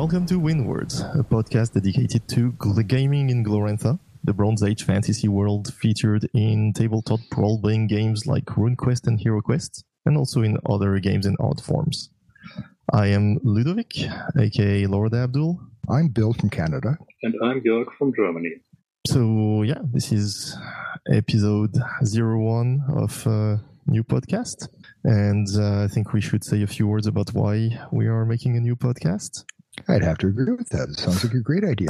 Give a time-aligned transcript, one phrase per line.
[0.00, 4.84] Welcome to Wind Words, a podcast dedicated to gl- gaming in Glorantha, the Bronze Age
[4.84, 10.98] fantasy world featured in tabletop role-playing games like RuneQuest and HeroQuest, and also in other
[11.00, 12.08] games and art forms.
[12.90, 13.92] I am Ludovic,
[14.38, 15.60] aka Lord Abdul.
[15.90, 16.96] I'm Bill from Canada.
[17.22, 18.54] And I'm Jörg from Germany.
[19.06, 20.56] So yeah, this is
[21.12, 24.66] episode zero one of uh, new podcast,
[25.04, 28.56] and uh, I think we should say a few words about why we are making
[28.56, 29.44] a new podcast.
[29.88, 30.88] I'd have to agree with that.
[30.90, 31.88] It sounds like a great idea.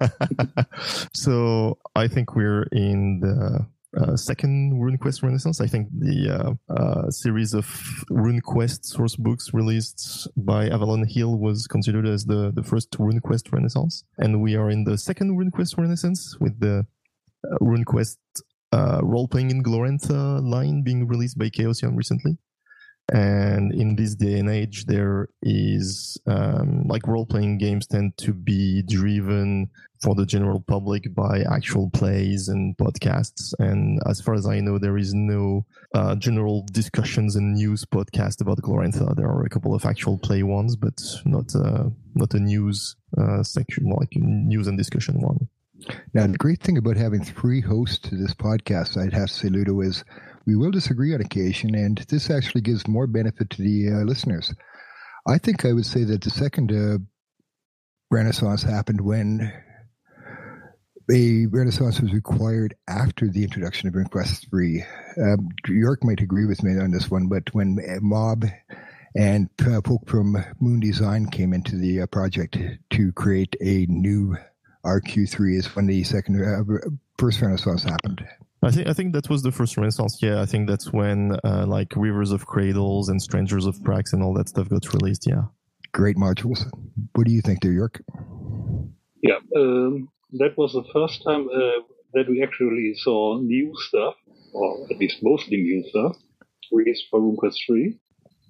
[1.14, 3.66] so I think we're in the
[3.96, 5.60] uh, second RuneQuest Renaissance.
[5.60, 7.66] I think the uh, uh, series of
[8.10, 14.04] RuneQuest source books released by Avalon Hill was considered as the, the first RuneQuest Renaissance.
[14.18, 16.86] And we are in the second RuneQuest Renaissance with the
[17.44, 18.16] uh, RuneQuest
[18.72, 22.38] uh, role playing in Glorantha line being released by Chaosium recently.
[23.12, 28.32] And in this day and age, there is um, like role playing games tend to
[28.32, 29.68] be driven
[30.02, 33.52] for the general public by actual plays and podcasts.
[33.58, 38.40] And as far as I know, there is no uh, general discussions and news podcast
[38.40, 39.14] about Glorantha.
[39.16, 43.42] There are a couple of actual play ones, but not uh, not a news uh,
[43.42, 45.48] section like news and discussion one.
[46.14, 49.48] Now, the great thing about having three hosts to this podcast, I'd have to say,
[49.48, 50.04] Ludo, is
[50.46, 54.54] we will disagree on occasion, and this actually gives more benefit to the uh, listeners.
[55.26, 56.98] I think I would say that the second uh,
[58.10, 59.52] Renaissance happened when
[61.10, 64.84] a Renaissance was required after the introduction of RuneQuest 3.
[65.22, 68.44] Um, Jörg might agree with me on this one, but when Mob
[69.14, 72.58] and uh, folk from Moon Design came into the uh, project
[72.90, 74.36] to create a new
[74.84, 78.24] RQ3 is when the second uh, first Renaissance happened.
[78.64, 80.18] I think I think that was the first Renaissance.
[80.22, 84.22] Yeah, I think that's when uh, like Rivers of Cradles and Strangers of Prax and
[84.22, 85.26] all that stuff got released.
[85.26, 85.44] Yeah,
[85.92, 86.64] great modules.
[87.14, 88.00] What do you think, there, Jörg?
[89.22, 91.80] Yeah, um, that was the first time uh,
[92.14, 94.14] that we actually saw new stuff,
[94.54, 96.16] or at least mostly new stuff,
[96.72, 97.98] released for RuneQuest 3.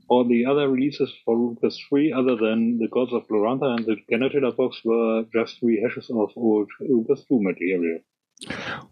[0.08, 3.96] All the other releases for RuneQuest 3, other than the Gods of Glorantha and the
[4.10, 7.98] Genertela box, were just rehashes of old RuneQuest 2 material.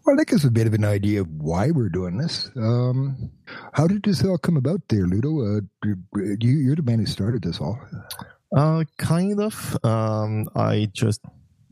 [0.05, 2.49] Well, that gives a bit of an idea of why we're doing this.
[2.55, 3.31] Um,
[3.73, 5.57] how did this all come about there, Ludo?
[5.57, 7.79] Uh, you, are the man who started this all.
[8.55, 9.77] Uh, kind of.
[9.83, 11.21] Um, I just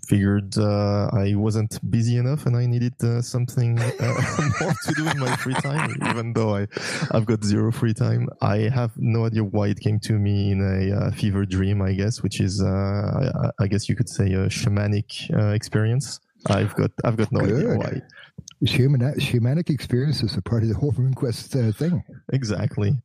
[0.08, 3.92] figured uh, I wasn't busy enough and I needed uh, something uh,
[4.62, 6.68] more to do in my free time, even though I,
[7.12, 8.28] I've got zero free time.
[8.42, 11.94] I have no idea why it came to me in a uh, fever dream, I
[11.94, 16.20] guess, which is, uh, I, I, guess you could say, a shamanic uh, experience.
[16.48, 17.66] I've got I've got no Good.
[17.66, 18.02] idea why.
[18.62, 22.04] Human, shamanic experience is a part of the whole RuneQuest uh, thing.
[22.34, 22.96] Exactly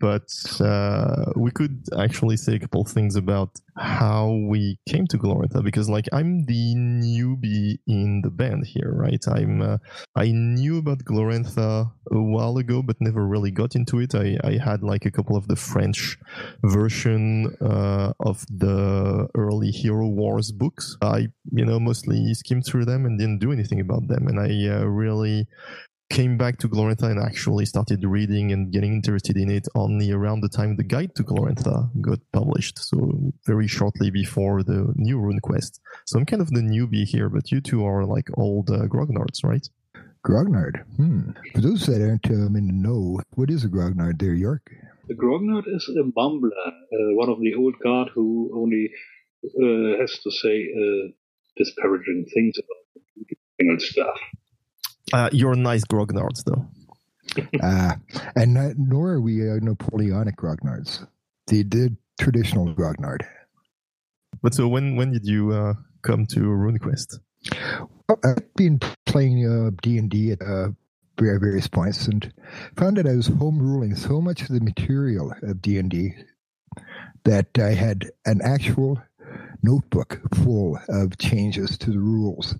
[0.00, 0.28] but
[0.60, 5.88] uh, we could actually say a couple things about how we came to Glorantha because,
[5.88, 9.22] like, I'm the newbie in the band here, right?
[9.28, 9.78] I'm uh,
[10.16, 14.14] I knew about Glorantha a while ago, but never really got into it.
[14.14, 16.18] I, I had like a couple of the French
[16.62, 20.96] version uh, of the early Hero Wars books.
[21.02, 24.74] I, you know, mostly skimmed through them and didn't do anything about them, and I
[24.74, 25.46] uh, really
[26.14, 30.42] came back to Glorantha and actually started reading and getting interested in it only around
[30.42, 32.78] the time the guide to Glorantha got published.
[32.78, 32.96] So
[33.44, 35.80] very shortly before the new RuneQuest.
[36.06, 39.42] So I'm kind of the newbie here, but you two are like old uh, grognards,
[39.42, 39.66] right?
[40.24, 40.84] Grognard.
[40.96, 41.30] Hmm.
[41.52, 44.60] For those that aren't um, in the know, what is a grognard there, Jörg?
[45.10, 48.88] A grognard is a mumbler, uh, one of the old guard who only
[49.44, 51.08] uh, has to say uh,
[51.56, 54.16] disparaging things about stuff.
[55.14, 56.66] Uh, you're nice grognards, though.
[57.62, 57.94] uh,
[58.34, 61.06] and not, nor are we uh, Napoleonic grognards.
[61.46, 63.20] The, the traditional grognard.
[64.42, 67.20] But so when when did you uh, come to RuneQuest?
[68.08, 70.70] Well, I've been playing uh, D and D at uh,
[71.16, 72.32] various points, and
[72.76, 76.12] found that I was home ruling so much of the material of D and D
[77.22, 79.00] that I had an actual
[79.62, 82.56] notebook full of changes to the rules.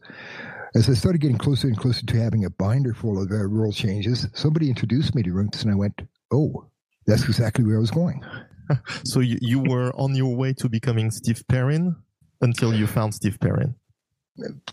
[0.77, 3.73] As I started getting closer and closer to having a binder full of uh, rule
[3.73, 6.67] changes, somebody introduced me to Runks, and I went, "Oh,
[7.07, 8.25] that's exactly where I was going."
[9.05, 11.95] so you, you were on your way to becoming Steve Perrin
[12.41, 13.77] until you found Steve Perrin.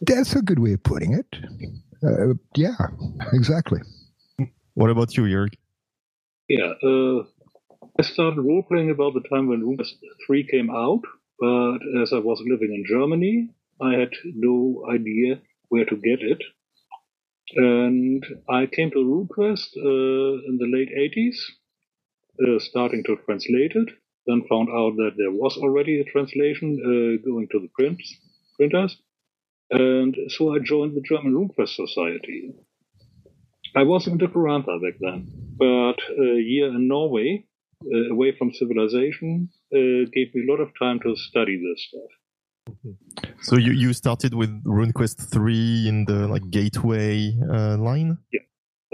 [0.02, 1.28] That's a good way of putting it.
[2.04, 2.78] Uh, yeah,
[3.32, 3.82] exactly.
[4.74, 5.54] What about you, Jörg?
[6.50, 7.24] Yeah, uh,
[8.00, 9.94] I started role playing about the time when RuneQuest
[10.26, 11.02] 3 came out,
[11.40, 13.50] but as I was living in Germany,
[13.80, 16.42] I had no idea where to get it.
[17.56, 21.38] And I came to RuneQuest uh, in the late 80s,
[22.44, 23.90] uh, starting to translate it.
[24.28, 28.00] then found out that there was already a translation uh, going to the print,
[28.58, 28.98] printers.
[29.72, 32.54] And so I joined the German RuneQuest Society.
[33.74, 35.20] I was in Glorantha back then,
[35.58, 37.46] but a year in Norway,
[37.86, 42.12] uh, away from civilization, uh, gave me a lot of time to study this stuff.
[43.42, 48.18] So you, you started with RuneQuest 3 in the like gateway uh, line?
[48.32, 48.42] Yeah.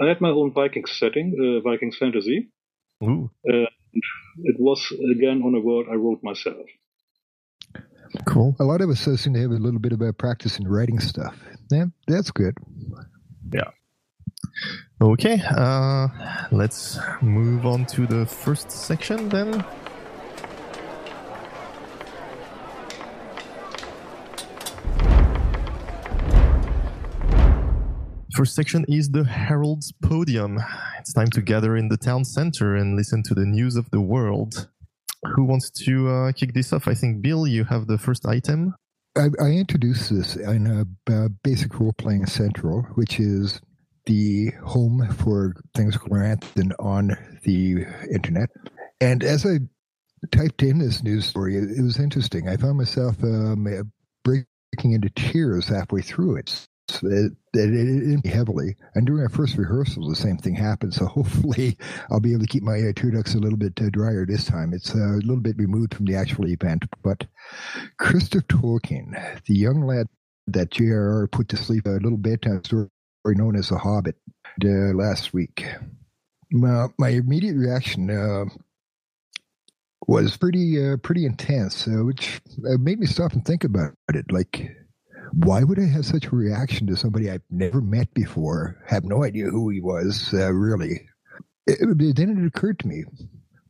[0.00, 2.48] I had my own Viking setting, uh, Vikings Fantasy.
[3.02, 3.30] Ooh.
[3.44, 6.66] it was again on a world I wrote myself.
[8.26, 8.56] Cool.
[8.58, 11.36] A lot of us seem to have a little bit about practice in writing stuff.
[11.70, 12.56] Yeah, that's good.
[13.52, 13.70] Yeah.
[15.00, 16.08] Okay, uh,
[16.50, 19.64] let's move on to the first section then.
[28.38, 30.60] First section is the Herald's Podium.
[31.00, 34.00] It's time to gather in the town center and listen to the news of the
[34.00, 34.68] world.
[35.34, 36.86] Who wants to uh, kick this off?
[36.86, 38.76] I think, Bill, you have the first item.
[39.16, 43.60] I, I introduced this in a, basic role playing central, which is
[44.06, 48.50] the home for things Gloranthan on the internet.
[49.00, 49.58] And as I
[50.30, 52.48] typed in this news story, it, it was interesting.
[52.48, 53.66] I found myself um,
[54.22, 56.68] breaking into tears halfway through it
[57.02, 58.76] it, it, it, heavily.
[58.94, 60.94] And during our first rehearsal, the same thing happened.
[60.94, 61.76] So hopefully,
[62.10, 64.44] I'll be able to keep my uh, tear ducts a little bit uh, drier this
[64.44, 64.72] time.
[64.72, 66.84] It's uh, a little bit removed from the actual event.
[67.02, 67.26] But
[67.98, 70.08] Christopher Tolkien, the young lad
[70.46, 71.26] that J.R.R.
[71.28, 72.88] put to sleep, a little bedtime story
[73.26, 74.16] known as The Hobbit,
[74.64, 75.66] uh, last week.
[76.50, 78.46] my immediate reaction uh,
[80.06, 84.32] was pretty uh, pretty intense, which made me stop and think about it.
[84.32, 84.74] Like
[85.32, 89.24] why would I have such a reaction to somebody I've never met before, have no
[89.24, 91.08] idea who he was, uh, really?
[91.66, 93.04] It, then it occurred to me,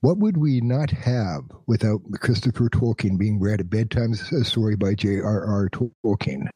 [0.01, 5.69] what would we not have without Christopher Tolkien being read a bedtime story by J.R.R.
[5.71, 6.49] Tolkien?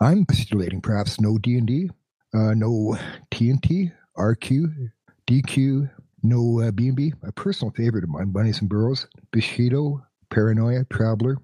[0.00, 1.90] I'm postulating perhaps no D&D,
[2.34, 2.96] uh, no
[3.30, 4.90] TNT, RQ,
[5.26, 5.90] DQ,
[6.22, 11.38] no uh, B&B, a personal favorite of mine, Bunnies and Burrows, Bushido, Paranoia, Traveler.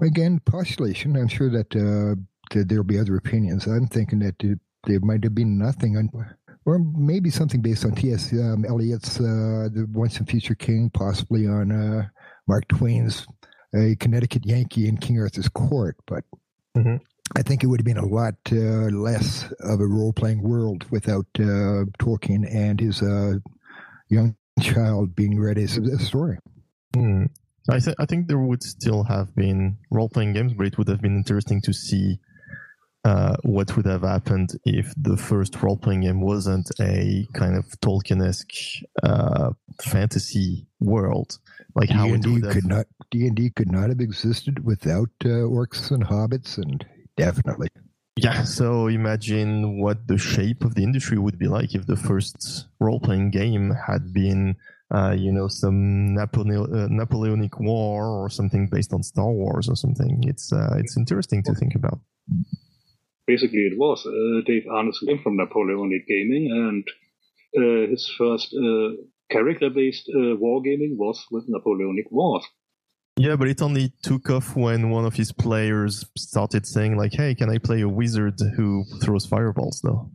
[0.00, 1.16] Again, postulation.
[1.16, 2.20] I'm sure that uh,
[2.50, 3.66] there'll be other opinions.
[3.66, 4.38] I'm thinking that
[4.86, 6.10] there might have been nothing on,
[6.64, 8.32] or maybe something based on T.S.
[8.32, 12.08] Um, Eliot's uh, The Once and Future King, possibly on uh,
[12.46, 13.26] Mark Twain's
[13.74, 15.96] A Connecticut Yankee in King Arthur's Court.
[16.06, 16.24] But
[16.76, 16.96] mm-hmm.
[17.36, 20.86] I think it would have been a lot uh, less of a role playing world
[20.90, 23.34] without uh, Tolkien and his uh,
[24.08, 26.38] young child being read as a story.
[26.94, 27.28] Mm.
[27.68, 30.88] I, th- I think there would still have been role playing games, but it would
[30.88, 32.20] have been interesting to see
[33.06, 37.64] uh, what would have happened if the first role playing game wasn't a kind of
[37.80, 41.38] Tolkien esque uh, fantasy world.
[41.76, 45.92] Like how D&D could not D and D could not have existed without uh, orcs
[45.92, 46.84] and hobbits, and
[47.16, 47.68] definitely.
[48.16, 52.66] Yeah, so imagine what the shape of the industry would be like if the first
[52.80, 54.56] role playing game had been,
[54.92, 56.26] uh, you know, some uh,
[56.90, 60.24] Napoleonic War or something based on Star Wars or something.
[60.26, 62.00] It's uh, it's interesting to think about
[63.26, 64.06] basically it was.
[64.06, 66.84] Uh, Dave Arneson came from Napoleonic Gaming, and
[67.56, 72.44] uh, his first uh, character-based uh, wargaming was with Napoleonic Wars.
[73.18, 77.34] Yeah, but it only took off when one of his players started saying like, "Hey,
[77.34, 80.10] can I play a wizard who throws fireballs?" Though.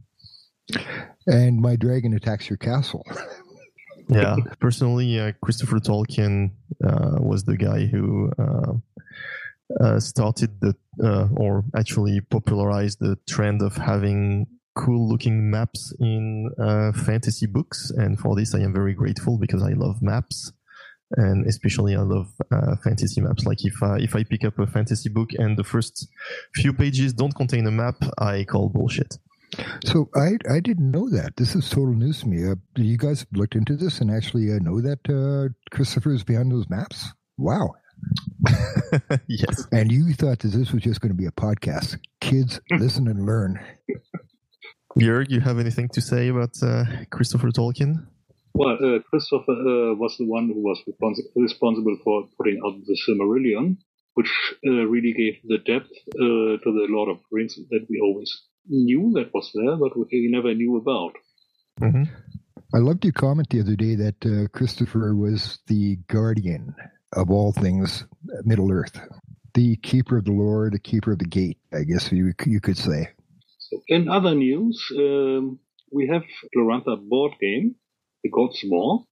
[1.27, 3.03] And my dragon attacks your castle.
[4.08, 6.51] yeah, personally, uh, Christopher Tolkien
[6.84, 8.32] uh, was the guy who
[9.80, 16.50] uh, started the uh, or actually popularized the trend of having cool looking maps in
[16.60, 20.54] uh, fantasy books and for this i am very grateful because i love maps
[21.18, 24.68] and especially i love uh, fantasy maps like if I, if i pick up a
[24.68, 26.08] fantasy book and the first
[26.56, 29.18] few pages don't contain a map i call bullshit
[29.86, 31.36] so I I didn't know that.
[31.36, 32.50] This is total news to me.
[32.50, 36.51] Uh, you guys looked into this and actually uh, know that uh, Christopher is behind
[36.51, 37.10] those maps.
[37.38, 37.74] Wow.
[39.27, 39.67] yes.
[39.72, 41.98] And you thought that this was just going to be a podcast.
[42.20, 43.60] Kids, listen and learn.
[45.00, 48.08] Jörg, you have anything to say about uh, Christopher Tolkien?
[48.53, 52.98] Well, uh, Christopher uh, was the one who was respons- responsible for putting out the
[53.08, 53.77] Silmarillion,
[54.15, 54.29] which
[54.67, 58.41] uh, really gave the depth uh, to the Lord of the Rings that we always
[58.67, 61.13] knew that was there, but we never knew about.
[61.79, 62.03] Mm-hmm.
[62.74, 66.75] I loved your comment the other day that uh, Christopher was the guardian
[67.13, 68.06] of all things
[68.44, 69.00] Middle Earth,
[69.53, 72.77] the keeper of the lore, the keeper of the gate, I guess you you could
[72.77, 73.10] say.
[73.88, 75.60] In other news, um,
[75.91, 76.24] we have
[76.56, 77.75] Glorantha board game,
[78.24, 79.06] The God's War,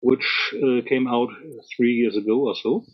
[0.00, 1.28] which uh, came out
[1.76, 2.84] three years ago or so,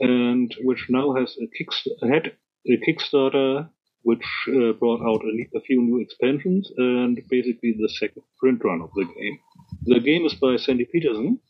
[0.00, 1.68] and which now has a, kick,
[2.02, 2.32] had
[2.66, 3.68] a Kickstarter
[4.02, 8.80] which uh, brought out a, a, few new expansions and basically the second print run
[8.80, 9.38] of the game.
[9.82, 11.40] The game is by Sandy Petersen,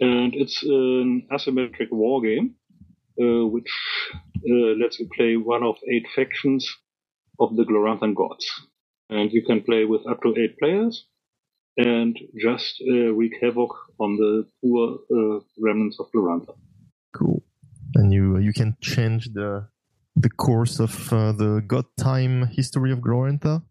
[0.00, 2.54] and it's an asymmetric war game,
[3.20, 3.70] uh, which
[4.14, 6.68] uh, lets you play one of eight factions
[7.38, 8.46] of the Gloranthan gods.
[9.08, 11.06] And you can play with up to eight players
[11.76, 16.54] and just uh, wreak havoc on the poor uh, remnants of Glorantha.
[17.14, 17.42] Cool.
[17.94, 19.68] And you you can change the
[20.16, 23.62] the course of uh, the god time history of Glorantha?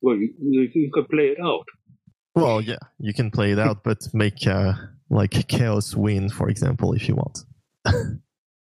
[0.00, 0.32] Well, you,
[0.74, 1.64] you can play it out.
[2.34, 4.74] Well, yeah, you can play it out, but make uh,
[5.10, 7.44] like chaos win, for example, if you want.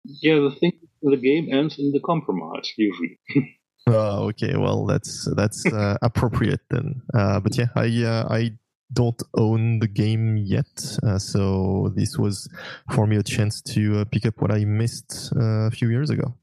[0.05, 3.19] yeah, the thing, the game ends in the compromise usually.
[3.87, 4.57] oh, okay.
[4.57, 7.03] Well, that's that's uh, appropriate then.
[7.15, 8.53] Uh, but yeah, I uh, I
[8.93, 12.49] don't own the game yet, uh, so this was
[12.93, 16.35] for me a chance to pick up what I missed a few years ago.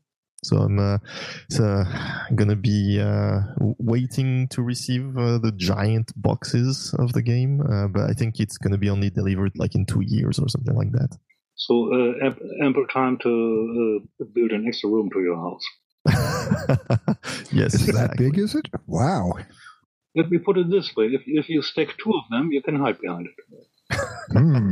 [0.44, 0.98] So I'm uh,
[1.50, 1.84] so
[2.36, 8.10] gonna be uh, waiting to receive uh, the giant boxes of the game, uh, but
[8.10, 11.18] I think it's gonna be only delivered like in two years or something like that.
[11.56, 12.30] So uh,
[12.64, 15.66] ample time to uh, build an extra room to your house.
[17.52, 18.28] yes, is exactly.
[18.28, 18.38] that big?
[18.38, 18.70] Is it?
[18.86, 19.34] Wow.
[20.16, 22.76] Let me put it this way: if if you stack two of them, you can
[22.76, 23.36] hide behind it.
[24.32, 24.70] mm.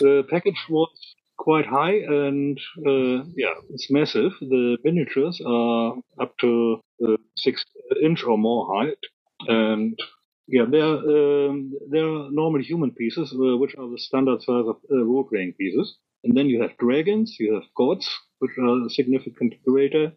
[0.00, 0.90] the package was
[1.38, 4.32] quite high and uh, yeah, it's massive.
[4.40, 7.64] The miniatures are up to uh, six
[8.02, 8.98] inch or more height,
[9.46, 9.98] and
[10.46, 15.04] yeah, they're um, they're normal human pieces, uh, which are the standard size of uh,
[15.04, 15.96] role playing pieces.
[16.24, 20.12] And then you have dragons, you have gods, which are significantly greater,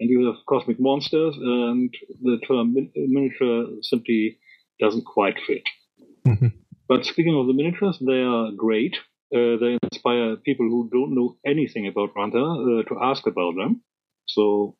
[0.00, 4.38] and you have cosmic monsters, and the term min- miniature simply
[4.80, 5.62] doesn't quite fit.
[6.26, 6.48] Mm-hmm.
[6.88, 8.96] But speaking of the miniatures, they are great.
[9.34, 13.82] Uh, they inspire people who don't know anything about Ranta uh, to ask about them.
[14.26, 14.76] So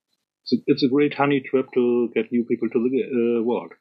[0.47, 3.73] it's a, great honey trap to get new people to the uh, world.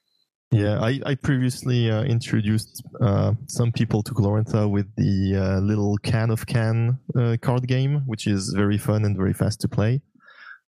[0.51, 5.97] Yeah, I, I previously uh, introduced uh, some people to Glorantha with the uh, little
[6.03, 6.95] Khan of Khans
[7.41, 10.01] card game, which is very fun and very fast to play.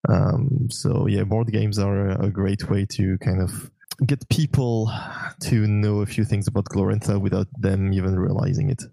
[0.10, 3.72] Um, so yeah, board games are a, a great way to kind of
[4.06, 4.92] get people
[5.42, 8.84] to know a few things about Glorantha without them even realizing it.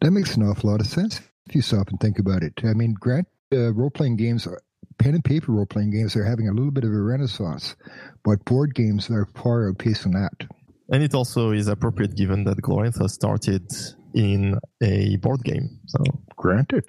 [0.00, 2.52] That makes an awful lot of sense if you stop and think about it.
[2.64, 4.60] I mean, grant uh, role playing games, are,
[4.98, 7.76] pen and paper role playing games are having a little bit of a renaissance,
[8.24, 10.48] but board games are far outpacing that.
[10.90, 13.70] And it also is appropriate given that Glorantha started
[14.14, 15.80] in a board game.
[15.86, 16.04] So
[16.36, 16.84] granted.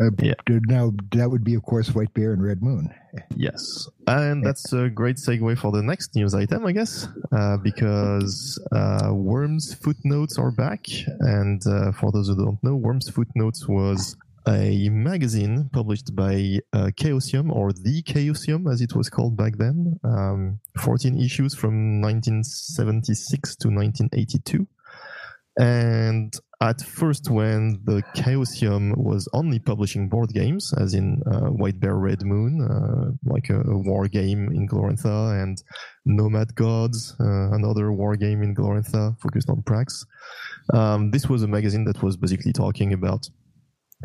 [0.00, 0.34] Uh, yeah.
[0.48, 2.92] Now that would be, of course, White Bear and Red Moon.
[3.36, 8.60] Yes, and that's a great segue for the next news item, I guess, uh, because
[8.72, 10.86] uh, Wyrms Footnotes are back,
[11.20, 16.90] and uh, for those who don't know, Wyrms Footnotes was a magazine published by uh,
[16.96, 19.98] Chaosium, or the Chaosium as it was called back then.
[20.04, 24.66] Um, 14 issues from 1976 to 1982.
[25.56, 26.34] And
[26.70, 31.96] at first, when the Chaosium was only publishing board games, as in uh, White Bear
[31.96, 35.62] Red Moon, uh, like a, a, war game in Glorantha, and
[36.04, 40.06] Nomad Gods, uh, another war game in Glorantha focused on Prax,
[40.72, 43.28] um, this was a magazine that was basically talking about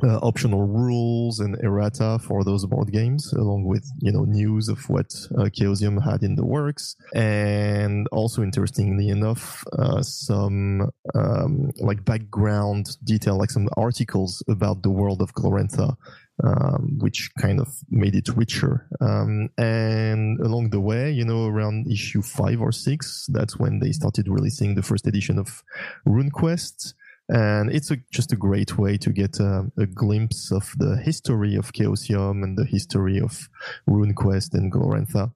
[0.04, 4.90] uh, optional rules and errata for those board games, along with you know news of
[4.90, 12.06] what uh, Chaosium had in the works, and also interestingly enough, uh, some um, like
[12.06, 15.96] background detail, like some articles about the world of Glorantha,
[16.44, 18.88] um, which kind of made it richer.
[19.02, 23.92] Um, and along the way, you know, around issue five or six, that's when they
[23.92, 25.64] started releasing the first edition of
[26.08, 26.94] RuneQuest
[27.30, 31.56] and it's a, just a great way to get a, a, glimpse of the history
[31.56, 33.48] of Chaosium and the history of
[33.88, 35.32] RuneQuest and Glorantha.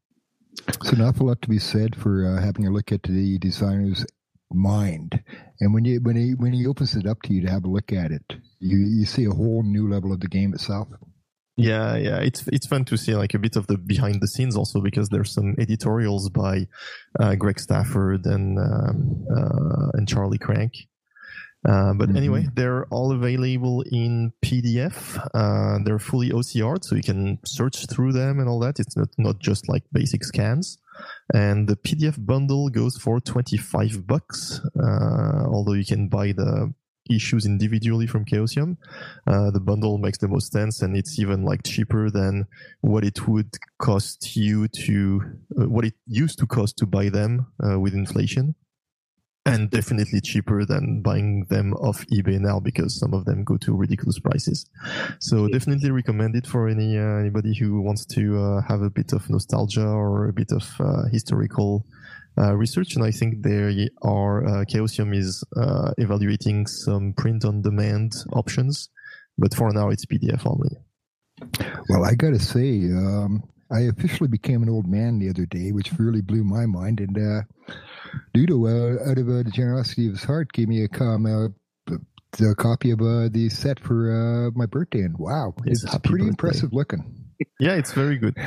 [0.68, 4.06] It's an awful lot to be said for uh, having a look at the designer's
[4.52, 5.24] mind,
[5.60, 7.70] and when you when he when he opens it up to you to have a
[7.70, 8.24] look at it,
[8.60, 10.88] you you see a whole new level of the game itself.
[11.58, 14.56] Yeah, yeah, it's it's fun to see like a bit of the behind the scenes
[14.56, 16.68] also because there's some editorials by
[17.20, 20.74] uh, Greg Stafford and um, uh, and Charlie Krank
[21.65, 22.17] uh, but mm-hmm.
[22.17, 25.17] anyway, they're all available in PDF.
[25.34, 28.79] Uh, they're fully OCR, so you can search through them and all that.
[28.79, 30.77] It's not, not just like basic scans.
[31.34, 36.74] And the PDF bundle goes for 25 bucks, uh, although you can buy the
[37.10, 38.77] issues individually from Chaosium.
[39.25, 42.46] Uh, the bundle makes the most sense, and it's even like cheaper than
[42.82, 45.22] what it would cost you to,
[45.60, 48.55] uh, what it used to cost to buy them with inflation.
[49.46, 53.76] And definitely cheaper than buying them off eBay now because some of them go to
[53.76, 54.66] ridiculous prices.
[55.20, 59.12] So definitely recommend it for any uh, anybody who wants to uh, have a bit
[59.12, 61.86] of nostalgia or a bit of uh, historical
[62.38, 62.96] uh, research.
[62.96, 63.72] And I think there
[64.02, 68.90] are uh, Chaosium is uh, evaluating some print on demand options,
[69.38, 70.78] but for now it's PDF only.
[71.90, 75.72] Well, I got to say, um, I officially became an old man the other day,
[75.72, 77.02] which really blew my mind.
[77.02, 77.46] And
[78.36, 81.96] Ludo, uh, out of uh, the generosity of his heart, gave me a, com- uh,
[82.41, 85.01] a copy of uh, the set for uh, my birthday.
[85.01, 86.27] And wow, it's, it's pretty birthday.
[86.29, 87.20] impressive looking.
[87.60, 88.38] Yeah, it's very good.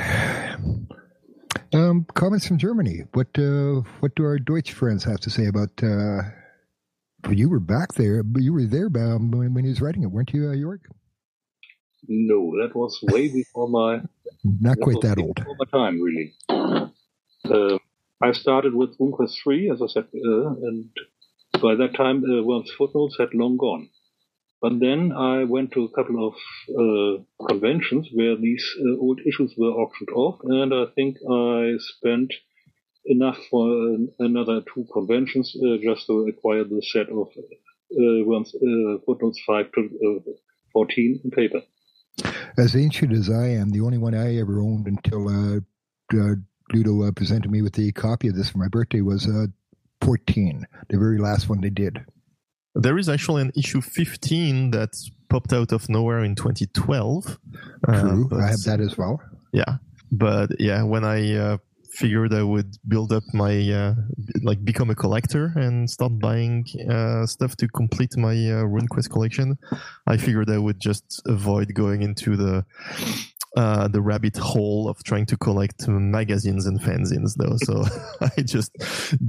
[1.73, 3.03] Um, comments from Germany.
[3.13, 5.69] What uh, what do our Deutsch friends have to say about?
[5.83, 6.21] Uh,
[7.29, 10.33] you were back there, but you were there when, when he was writing it, weren't
[10.33, 10.79] you, uh, Jörg?
[12.07, 14.01] No, that was way before my.
[14.43, 15.35] Not quite that old.
[15.35, 16.33] Before my time, really.
[16.49, 17.77] Uh,
[18.21, 20.89] I started with RuneQuest 3, as I said, uh, and
[21.61, 23.89] by that time, uh, Wyrms Footnotes had long gone.
[24.59, 26.33] But then I went to a couple of
[26.73, 32.33] uh, conventions where these uh, old issues were auctioned off, and I think I spent
[33.05, 37.27] enough for another two conventions uh, just to acquire the set of
[37.91, 40.31] Wyrms uh, Footnotes 5 to uh,
[40.73, 41.61] 14 in paper.
[42.57, 45.59] As ancient as I am, the only one I ever owned until uh,
[46.73, 49.27] Ludo presented me with the copy of this for my birthday was
[50.01, 52.05] 14, the very last one they did.
[52.75, 54.95] There is actually an issue 15 that
[55.29, 57.39] popped out of nowhere in 2012.
[57.87, 59.21] Uh, True, uh, I have that as well.
[59.51, 59.77] Yeah,
[60.11, 61.57] but yeah, when I uh,
[61.97, 63.95] figured I would build up my uh,
[64.43, 69.57] like become a collector and start buying uh, stuff to complete my uh, RuneQuest collection,
[70.05, 72.65] I figured I would just avoid going into the
[73.55, 77.57] uh, the rabbit hole of trying to collect magazines and fanzines though.
[77.67, 77.75] So
[78.37, 78.71] i just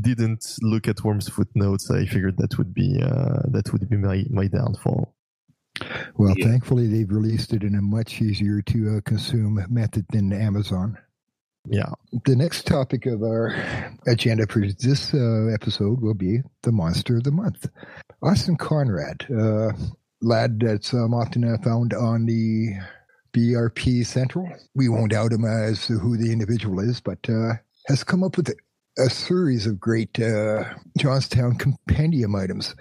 [0.02, 1.90] didn't look at wyrms footnotes.
[1.90, 5.14] I figured that would be uh, that would be my, my downfall.
[6.16, 6.48] Well yeah.
[6.48, 10.98] thankfully they've released it in a much easier to uh, consume method than amazon
[11.66, 11.90] yeah
[12.24, 13.54] the next topic of our
[14.06, 17.68] agenda for this uh, episode will be the monster of the month
[18.22, 19.72] austin conrad uh,
[20.20, 22.72] lad that's um, often uh, found on the
[23.32, 24.50] BRP Central.
[24.74, 27.54] We won't out him as to who the individual is, but uh,
[27.86, 28.56] has come up with a,
[28.98, 30.64] a series of great uh,
[30.98, 32.74] Jonstown compendium items.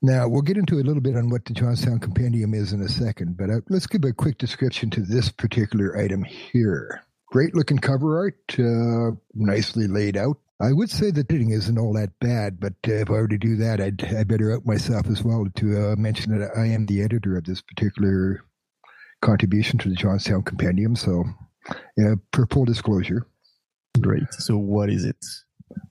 [0.00, 2.88] Now, we'll get into a little bit on what the Jonstown compendium is in a
[2.88, 7.02] second, but uh, let's give a quick description to this particular item here.
[7.30, 10.38] Great looking cover art, uh, nicely laid out.
[10.60, 13.38] I would say the editing isn't all that bad, but uh, if I were to
[13.38, 16.86] do that, I'd, I'd better out myself as well to uh, mention that I am
[16.86, 18.44] the editor of this particular
[19.20, 20.96] contribution to the Jonstown Compendium.
[20.96, 21.24] So,
[21.96, 23.26] yeah, for full disclosure.
[24.00, 24.24] Great.
[24.32, 25.16] So, what is it?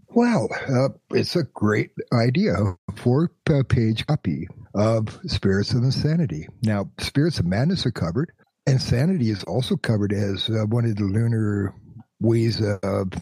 [0.10, 2.56] Well, uh, it's a great idea.
[2.95, 3.32] Four
[3.69, 6.47] page copy of Spirits of Insanity.
[6.63, 8.32] Now, Spirits of Madness are covered.
[8.68, 11.74] Insanity is also covered as uh, one of the lunar
[12.20, 13.14] ways of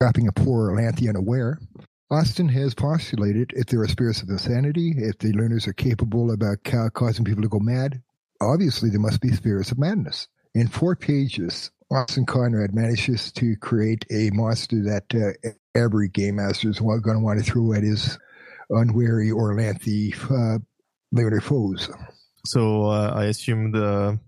[0.00, 1.58] trapping a poor Orlanthi unaware.
[2.10, 6.42] Austin has postulated if there are spirits of insanity, if the lunars are capable of
[6.42, 6.56] uh,
[6.94, 8.00] causing people to go mad,
[8.40, 10.26] obviously there must be spirits of madness.
[10.54, 16.70] In four pages, Austin Conrad manages to create a monster that uh, every game master
[16.70, 18.18] is going to want to throw at his
[18.70, 20.58] unwary Orlanthi uh,
[21.12, 21.90] lunar foes.
[22.46, 24.18] So uh, I assume the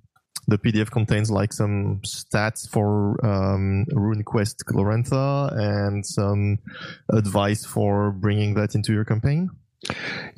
[0.49, 6.59] the PDF contains like some stats for um, RuneQuest Glorantha and some
[7.11, 9.51] advice for bringing that into your campaign.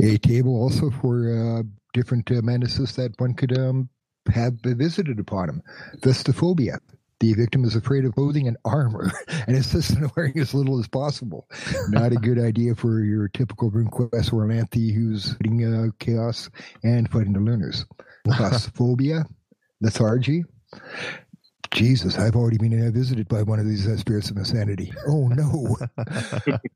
[0.01, 3.89] A table also for uh, different uh, menaces that one could um,
[4.33, 5.63] have visited upon him.
[6.01, 6.79] Vestophobia.
[7.21, 9.11] The victim is afraid of clothing and armor
[9.47, 11.49] and insists on wearing as little as possible.
[11.89, 16.49] Not a good idea for your typical RuneQuest Orlanthi who's fighting uh, chaos
[16.85, 17.85] and fighting the lunars.
[18.29, 19.25] Claustrophobia,
[19.81, 20.45] lethargy.
[21.71, 24.93] Jesus, I've already been uh, visited by one of these uh, spirits of insanity.
[25.07, 25.77] Oh no.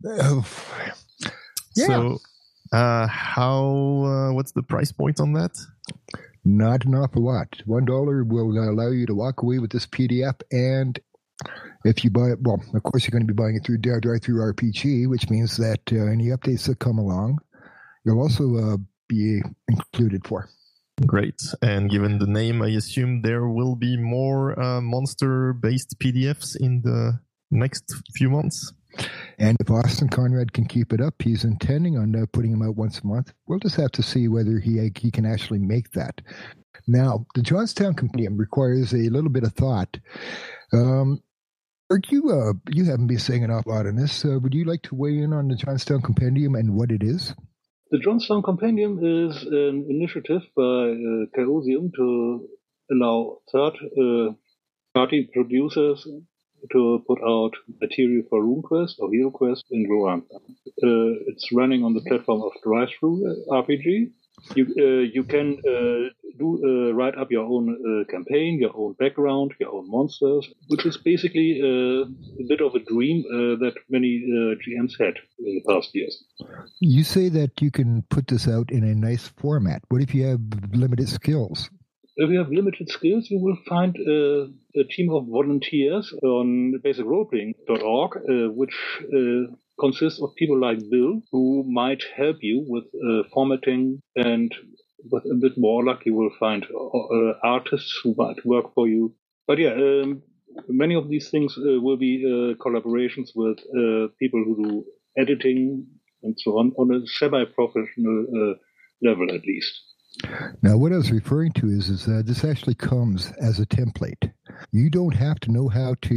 [1.75, 1.87] yeah.
[1.87, 2.19] So
[2.73, 4.05] uh, how?
[4.05, 5.59] Uh, what's the price point on that?
[6.45, 7.63] Not an awful lot.
[7.67, 10.99] One dollar will allow you to walk away with this PDF, and
[11.85, 14.55] if you buy it, well, of course you're going to be buying it through DriveThru
[14.55, 17.39] RPG, which means that uh, any updates that come along,
[18.05, 18.77] you'll also uh,
[19.09, 20.49] be included for.
[21.07, 21.43] Great.
[21.63, 27.21] And given the name, I assume there will be more uh, monster-based PDFs in the
[27.51, 28.73] next few months.
[29.39, 32.77] And if Austin Conrad can keep it up, he's intending on uh, putting him out
[32.77, 33.33] once a month.
[33.47, 36.21] We'll just have to see whether he he can actually make that.
[36.87, 39.99] Now, the Jonstown Compendium requires a little bit of thought.
[40.73, 41.23] Um,
[41.91, 44.25] Art, you uh, you haven't been saying an awful lot on this.
[44.25, 47.35] Uh, would you like to weigh in on the Jonstown Compendium and what it is?
[47.93, 52.49] The Jonstown Compendium is an initiative by uh, Chaosium to
[52.91, 54.33] allow third uh,
[54.95, 56.09] party producers
[56.73, 57.51] to put out
[57.83, 60.37] material for RuneQuest or HeroQuest in Glorantha.
[60.37, 64.13] Uh, it's running on the platform of DriveThru RPG.
[64.55, 68.95] You uh, you can uh, do uh, write up your own uh, campaign, your own
[68.95, 72.05] background, your own monsters, which is basically uh,
[72.41, 73.23] a bit of a dream
[73.61, 74.23] that many
[74.63, 76.25] GMs had in the past years.
[76.81, 79.83] You say that you can put this out in a nice format.
[79.89, 80.41] What if you have
[80.73, 81.71] limited skills?
[82.17, 88.17] if you have limited skills, you will find uh, a team of volunteers on basicroleplaying.org,
[88.17, 88.75] uh, which
[89.05, 91.45] uh, consists of people like Bill, who
[91.81, 94.51] might help you with uh, formatting, and
[95.13, 99.03] with a bit more luck, you will find uh, artists who might work for you.
[99.49, 100.23] But yeah, um,
[100.69, 102.15] many of these things uh, will be
[102.65, 103.59] collaborations with
[104.23, 104.85] people who do
[105.23, 105.87] editing
[106.23, 108.57] and so on, on a semi-professional
[109.09, 109.75] level at least.
[110.63, 114.25] Now, what I was referring to is, is that this actually comes as a template.
[114.71, 116.15] You don't have to know how to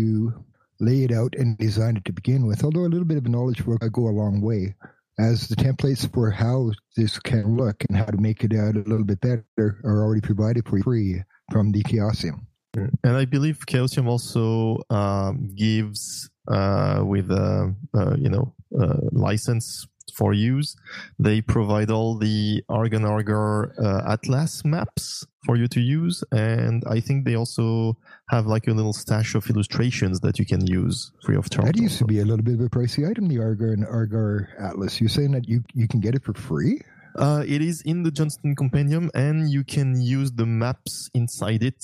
[0.79, 3.65] lay it out and design it to begin with, although a little bit of knowledge
[3.65, 4.75] will go a long way,
[5.19, 8.79] as the templates for how this can look and how to make it out a
[8.79, 12.45] little bit better are already provided for free from the Chaosium.
[12.75, 18.99] And I believe Chaosium also um, gives, uh, with a uh, uh, you know uh,
[19.11, 20.75] license for use.
[21.19, 26.23] They provide all the Argan Argar uh, Atlas maps for you to use.
[26.31, 27.97] And I think they also
[28.29, 31.67] have like a little stash of illustrations that you can use free of charge.
[31.67, 32.05] That used also.
[32.05, 34.99] to be a little bit of a pricey item, the Argar and Argar Atlas.
[34.99, 36.81] You're saying that you, you can get it for free?
[37.17, 41.81] Uh, it is in the Jonstown Compendium, and you can use the maps inside it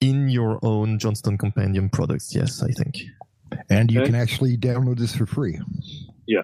[0.00, 2.34] in your own Jonstown Compendium products.
[2.34, 3.02] Yes, I think.
[3.68, 4.06] And you okay.
[4.06, 5.60] can actually download this for free.
[6.26, 6.40] Yeah.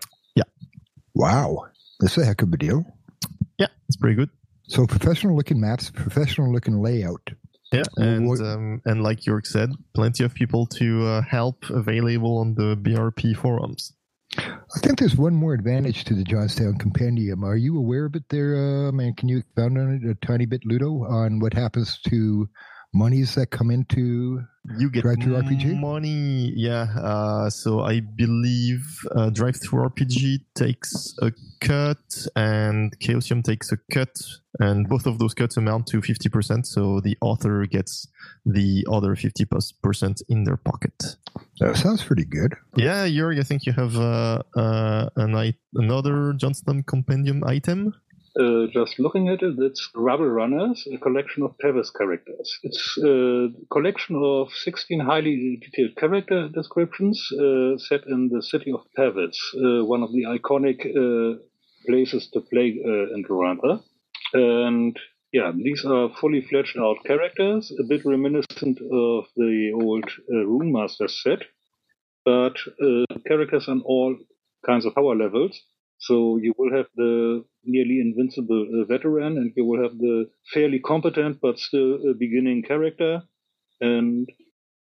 [1.19, 1.67] Wow,
[1.99, 2.85] that's a heck of a deal.
[3.59, 4.31] Yeah, it's pretty good.
[4.69, 7.31] So professional looking maps, professional looking layout.
[7.73, 12.55] Yeah, and um, and like Jörg said, plenty of people to uh, help available on
[12.55, 13.93] the BRP forums.
[14.39, 17.43] I think there's one more advantage to the Jonstown Compendium.
[17.43, 18.55] Are you aware of it there,
[18.87, 22.49] um, and can you expound on it a tiny bit, Ludo, on what happens to
[22.93, 24.43] monies that come into
[24.79, 25.81] you get DriveThru RPG?
[25.81, 26.87] Money, yeah.
[26.97, 34.15] Uh, so I believe uh, Through RPG takes a cut and Chaosium takes a cut,
[34.61, 36.67] and both of those cuts amount to fifty percent.
[36.67, 38.09] So the author gets
[38.45, 39.47] the other fifty
[39.83, 41.17] percent in their pocket.
[41.61, 42.55] That sounds pretty good.
[42.77, 47.95] Yeah, Jörg, I think you have uh, uh, an, another Jonstown Compendium item
[48.39, 52.59] uh, just looking at it, it's Rubble Runners, a collection of Pavis characters.
[52.63, 58.81] It's a collection of 16 highly detailed character descriptions uh, set in the city of
[58.97, 61.39] Pavis, uh, one of the iconic uh,
[61.87, 63.83] places to play uh, in Glorantha.
[64.35, 64.97] And
[65.33, 70.73] yeah, these are fully fledged out characters, a bit reminiscent of the old uh, Rune
[70.73, 71.43] Master set,
[72.25, 72.57] but
[73.27, 74.17] characters on all
[74.67, 75.59] kinds of power levels.
[76.01, 80.81] So you will have the nearly invincible uh, veteran, and you will have the fairly
[80.81, 83.23] competent but still uh, beginning character.
[83.81, 84.29] And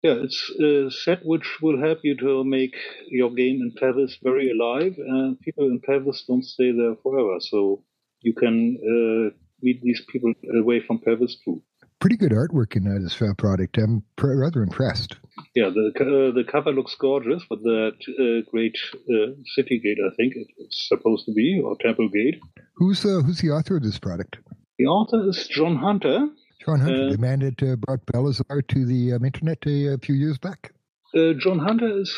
[0.02, 2.74] yeah, it's a set which will help you to make
[3.08, 7.36] your game in Pavis very alive, and people in Pavis don't stay there forever.
[7.40, 7.84] So
[8.20, 11.62] you can uh, meet these people away from Pavis too
[12.00, 13.78] pretty good artwork in uh, this product.
[13.78, 15.16] I'm pr- rather impressed.
[15.54, 19.98] Yeah, the uh, the cover looks gorgeous but that uh, great uh, city gate.
[20.04, 22.38] I think it's supposed to be or temple gate.
[22.74, 24.38] Who's uh, who's the author of this product?
[24.78, 26.28] The author is Jon Hunter.
[26.64, 30.38] Jon Hunter, the man that brought Balazar to the um, internet a, a, few years
[30.38, 30.72] back.
[31.14, 32.14] Jon Hunter is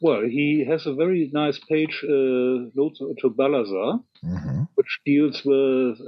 [0.00, 0.22] well.
[0.22, 4.62] He has a very nice page, notes to Balazar, mm-hmm.
[4.76, 5.98] which deals with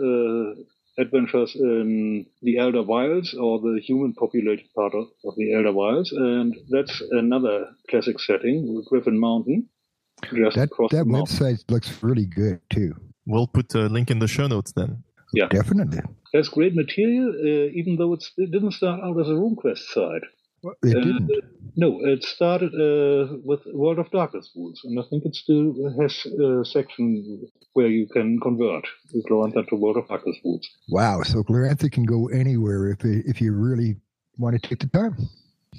[0.99, 6.13] adventures in the Elder Wilds or the human populated part of, of the Elder Wilds,
[6.13, 9.69] and that's another classic setting, Griffin Mountain.
[10.35, 12.95] Just that that website looks really good too.
[13.27, 15.03] We'll put a link in the show notes then.
[15.35, 16.01] Yeah, definitely.
[16.33, 20.23] That's great material, uh, even though it didn't start out as a RuneQuest site.
[20.83, 21.31] It uh, didn't.
[21.77, 26.25] No, it started uh, with World of Darkness rules, and I think it still has
[26.25, 28.87] a section where you can convert
[29.29, 30.67] Glorantha to World of Darkness rules.
[30.89, 31.23] Wow!
[31.23, 33.97] So Glorantha can go anywhere if it, if you really
[34.39, 35.17] want to take the time.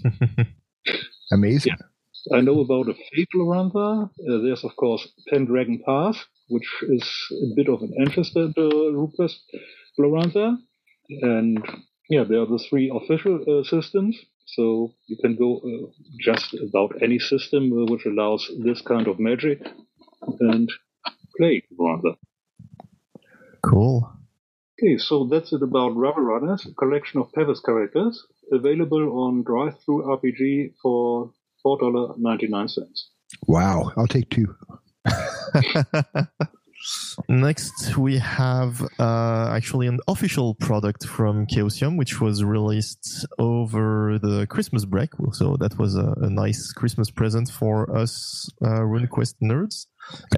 [1.31, 1.73] Amazing.
[1.79, 2.37] Yeah.
[2.37, 4.05] I know about a Fate Glorantha.
[4.05, 9.37] Uh, there's of course Pendragon Pass, which is a bit of an ancestor to RuneQuest
[9.97, 10.57] Glorantha,
[11.09, 11.65] and
[12.09, 14.15] yeah, there are the three official uh, systems
[14.47, 15.87] So you can go uh,
[16.19, 19.59] just about any system uh, which allows this kind of magic
[20.39, 20.71] and
[21.37, 22.15] play rather.
[23.61, 24.09] Cool.
[24.79, 30.03] Okay, so that's it about Rubble Runners, a collection of Pavis characters, available on Drive-Thru
[30.03, 31.31] RPG for
[31.65, 32.87] $4.99.
[33.47, 34.55] Wow, I'll take two.
[37.29, 44.45] Next, we have uh, actually an official product from Chaosium, which was released over the
[44.47, 45.09] Christmas break.
[45.33, 49.87] So that was a, a nice Christmas present for us uh, RuneQuest nerds.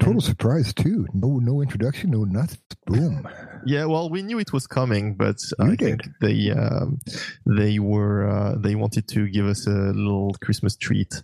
[0.00, 1.06] Total surprise too.
[1.14, 2.58] No, no introduction, no nothing.
[2.86, 3.28] Boom.
[3.64, 5.78] Yeah, well, we knew it was coming, but You I did.
[5.78, 6.98] think they um,
[7.46, 11.22] they were uh, they wanted to give us a little Christmas treat.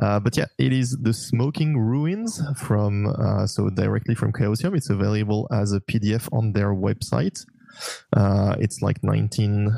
[0.00, 4.76] Uh, but yeah, it is the Smoking Ruins from uh, so directly from Chaosium.
[4.76, 7.44] It's available as a PDF on their website.
[8.16, 9.72] Uh, it's like nineteen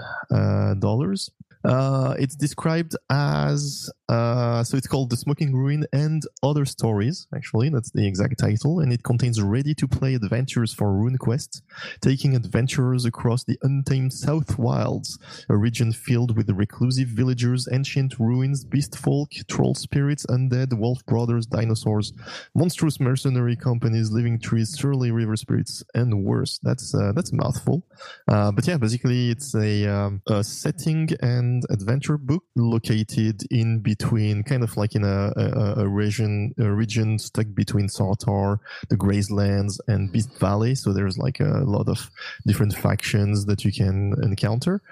[1.64, 2.14] uh.
[2.18, 7.28] It's described as uh, so it's called the Smoking Ruin and Other Stories.
[7.34, 11.62] Actually, that's the exact title, and it contains ready-to-play adventures for RuneQuest,
[12.00, 15.18] taking adventurers across the untamed South Wilds,
[15.48, 21.46] a region filled with reclusive villagers, ancient ruins, beast folk, troll spirits, undead, wolf brothers,
[21.46, 22.12] dinosaurs,
[22.54, 26.58] monstrous mercenary companies, living trees, surly river spirits, and worse.
[26.64, 27.86] That's uh, that's a mouthful.
[28.26, 34.42] Uh, but yeah, basically, it's a, um, a setting and adventure book located in between,
[34.42, 38.58] kind of like in a, a, a region, a region stuck between Sartar,
[38.88, 40.74] the Grazelands, and Beast Valley.
[40.74, 42.10] So there's like a lot of
[42.46, 44.82] different factions that you can encounter.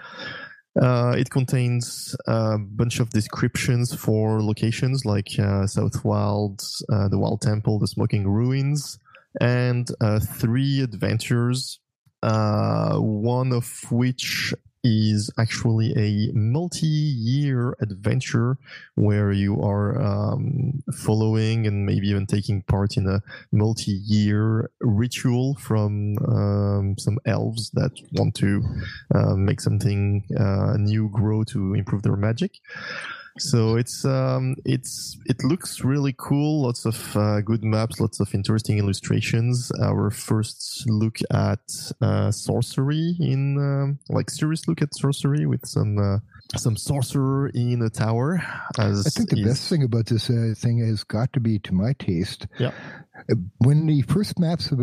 [0.81, 7.19] Uh, it contains a bunch of descriptions for locations like uh, South Wild, uh, the
[7.19, 8.99] Wild Temple, the Smoking Ruins,
[9.41, 11.81] and uh, three adventures,
[12.23, 18.57] uh, one of which is actually a multi-year adventure
[18.95, 23.21] where you are um, following and maybe even taking part in a
[23.53, 28.63] multi-year ritual from um, some elves that want to
[29.15, 32.61] uh, make something uh, new grow to improve their magic.
[33.41, 36.63] So it's um, it's it looks really cool.
[36.63, 39.71] Lots of uh, good maps, lots of interesting illustrations.
[39.81, 41.61] Our first look at
[42.01, 46.19] uh, sorcery in um, like serious look at sorcery with some uh,
[46.57, 48.43] some sorcerer in a tower.
[48.79, 51.59] As I think the is- best thing about this uh, thing has got to be,
[51.61, 52.73] to my taste, Yeah.
[53.31, 54.81] uh, when the first maps of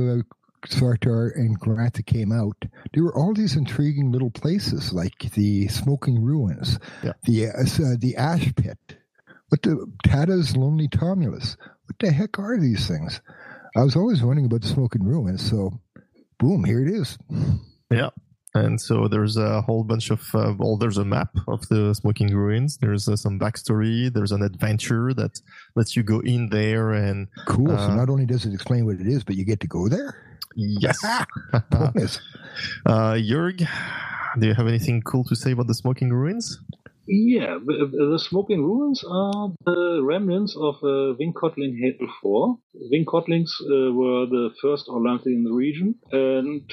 [0.68, 2.56] Sartar and Grantha came out,
[2.94, 7.14] there were all these intriguing little places like the Smoking Ruins, Yeah.
[7.24, 8.78] the uh, uh, the Ash Pit,
[9.50, 11.58] what the Tata's Lonely Tumulus.
[11.86, 13.22] What the heck are these things?
[13.78, 15.80] I was always wondering about the Smoking Ruins, so
[16.40, 17.18] boom, here it is.
[17.92, 18.10] Yeah.
[18.56, 22.34] And so there's a whole bunch of, uh, well, there's a map of the Smoking
[22.34, 22.78] Ruins.
[22.78, 24.12] There's uh, some backstory.
[24.14, 25.42] There's an adventure that
[25.76, 27.68] lets you go in there and Cool.
[27.68, 29.90] so Uh, not only does it explain what it is, but you get to go
[29.90, 30.16] there.
[30.56, 30.98] Yes.
[31.70, 32.22] Bonus.
[32.86, 33.68] uh, Jörg,
[34.40, 36.60] do you have anything cool to say about the Smoking Ruins?
[37.08, 42.58] Yeah, the, the Smoking Ruins are the remnants of uh, Vingkotling Hill 4.
[42.92, 46.64] Vingkotlings uh, were the first Orlanthi in the region, and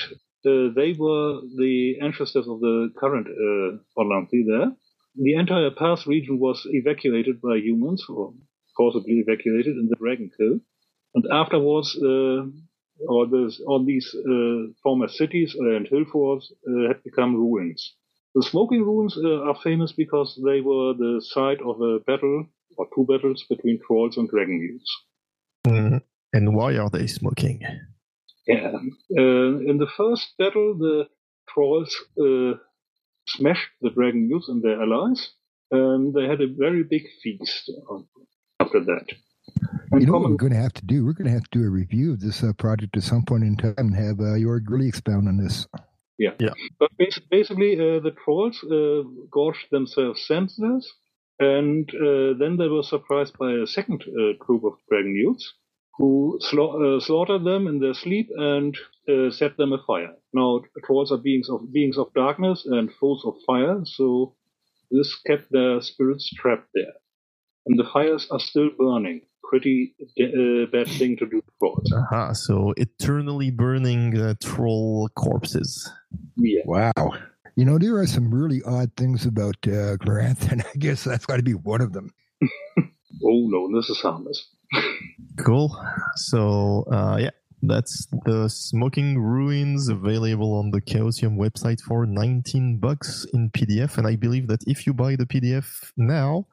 [0.46, 4.72] uh, they were the ancestors of the current uh, Orlanthi there.
[5.16, 8.32] The entire Pass region was evacuated by humans, or
[8.74, 10.60] forcibly evacuated in the Dragon Kill.
[11.14, 12.46] And afterwards, uh,
[13.09, 17.94] all, this, all these uh, former cities and hill forts uh, had become ruins.
[18.35, 22.46] The Smoking Ruins uh, are famous because they were the site of a battle
[22.78, 25.02] or two battles between trolls and dragon youths.
[25.66, 26.02] Mm,
[26.33, 27.61] And why are they smoking?
[28.46, 28.72] Yeah.
[29.16, 31.09] Uh, in the first battle, the
[31.48, 32.59] trolls uh,
[33.28, 35.31] smashed the dragon youths and their allies,
[35.70, 37.70] and they had a very big feast
[38.61, 39.07] after that.
[39.90, 41.05] And You know what we're going to have to do?
[41.05, 43.44] We're going to have to do a review of this uh, project at some point
[43.44, 45.66] in time and have uh, Jörg really expound on this.
[46.18, 46.35] Yeah.
[46.38, 46.55] yeah.
[46.78, 46.90] But
[47.31, 50.90] basically, uh, the trolls uh, gorged themselves senseless,
[51.38, 55.52] and uh, then they were surprised by a second uh, group of dragon youths
[55.98, 58.76] who sla- uh, slaughtered them in their sleep and
[59.09, 60.14] uh, set them afire.
[60.33, 64.35] Now, trolls are beings of beings of darkness and foes of fire, so
[64.90, 66.94] this kept their spirits trapped there,
[67.66, 69.22] and the fires are still burning.
[69.52, 71.92] Pretty uh, bad thing to do to trolls.
[71.92, 75.92] Aha, so eternally burning uh, troll corpses.
[76.38, 76.62] Yeah.
[76.64, 77.12] Wow.
[77.54, 81.26] You know, there are some really odd things about uh, Glorantha, and I guess that's
[81.26, 82.14] got to be one of them.
[83.24, 84.48] Oh no, this is harmless.
[85.38, 85.80] Cool.
[86.16, 87.30] So, uh, yeah,
[87.62, 93.98] That's the Smoking Ruins available on the Chaosium website for 19 bucks in PDF.
[93.98, 96.46] And I believe that if you buy the PDF now,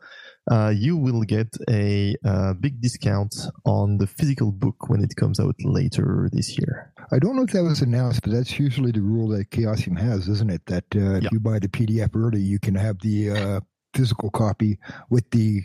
[0.52, 5.40] uh, you will get a uh, big discount on the physical book when it comes
[5.40, 6.94] out later this year.
[7.12, 10.28] I don't know if that was announced, but that's usually the rule that Chaosium has,
[10.28, 10.66] isn't it?
[10.68, 13.60] That uh, if you buy the PDF early, you can have the uh,
[13.96, 14.78] physical copy
[15.10, 15.64] with the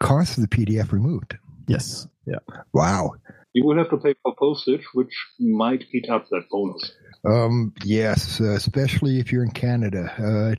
[0.00, 1.36] cost of the PDF removed.
[1.66, 2.06] Yes.
[2.26, 2.38] Yeah.
[2.72, 3.14] Wow.
[3.54, 6.92] You will have to pay for postage, which might eat up that bonus.
[7.24, 10.12] Um, yes, uh, especially if you're in Canada.
[10.18, 10.54] Uh,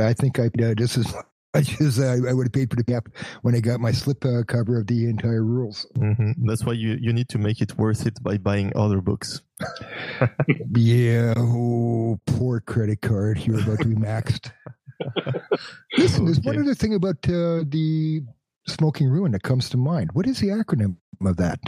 [0.00, 1.12] I think I uh, this is
[1.56, 3.08] much as I, I, would have paid for the app
[3.42, 5.86] when I got my slip uh, cover of the entire rules.
[5.96, 6.46] Mm-hmm.
[6.46, 9.42] That's why you, you need to make it worth it by buying other books.
[10.76, 11.34] yeah.
[11.36, 13.38] Oh, poor credit card.
[13.40, 14.52] You're about to be maxed.
[15.96, 18.22] Listen, there's one other thing about uh, the
[18.66, 20.10] smoking ruin that comes to mind.
[20.12, 21.60] What is the acronym of that?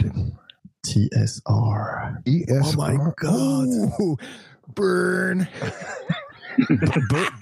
[0.85, 2.23] TSR.
[2.23, 2.61] ESR.
[2.61, 3.99] Oh my god.
[4.01, 4.17] Ooh,
[4.73, 5.47] burn.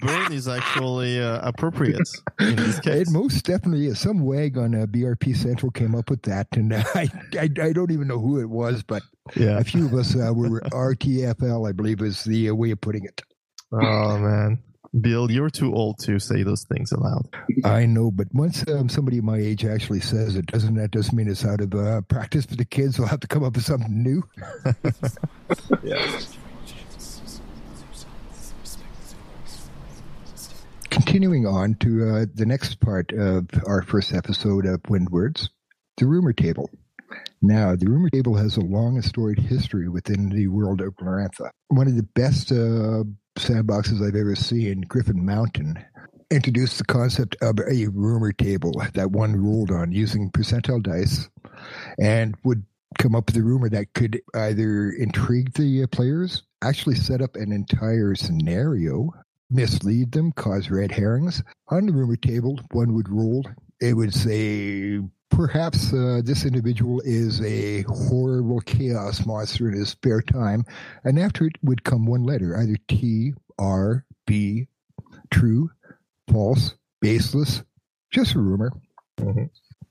[0.00, 2.00] burn is actually uh, appropriate
[2.40, 3.08] in this case.
[3.08, 4.00] It most definitely is.
[4.00, 7.72] Some wag on uh, BRP Central came up with that, and uh, I, I, I
[7.72, 9.02] don't even know who it was, but
[9.36, 9.58] yeah.
[9.58, 13.04] a few of us uh, were RTFL, I believe, is the uh, way of putting
[13.04, 13.22] it.
[13.72, 14.62] Oh man,
[14.98, 17.28] Bill, you're too old to say those things aloud.
[17.64, 21.28] I know, but once um, somebody my age actually says it, doesn't that doesn't mean
[21.28, 22.98] it's out of uh, practice for the kids?
[22.98, 24.22] We'll have to come up with something new.
[25.82, 26.20] yeah.
[30.90, 35.50] Continuing on to uh, the next part of our first episode of Wind Words,
[35.98, 36.70] the rumor table.
[37.40, 41.50] Now, the rumor table has a long and storied history within the world of Glorantha.
[41.68, 43.04] One of the best uh,
[43.38, 45.84] sandboxes I've ever seen, Griffin Mountain,
[46.30, 51.28] introduced the concept of a rumor table that one ruled on using percentile dice
[51.98, 52.64] and would
[52.98, 57.36] come up with a rumor that could either intrigue the uh, players, actually set up
[57.36, 59.10] an entire scenario,
[59.50, 61.42] mislead them, cause red herrings.
[61.68, 63.44] On the rumor table, one would rule.
[63.80, 70.22] It would say perhaps uh, this individual is a horrible chaos monster in his spare
[70.22, 70.64] time,
[71.04, 74.66] and after it would come one letter, either T, R, B,
[75.30, 75.70] true,
[76.30, 77.62] false, baseless,
[78.10, 78.72] just a rumor.
[79.18, 79.44] Mm-hmm.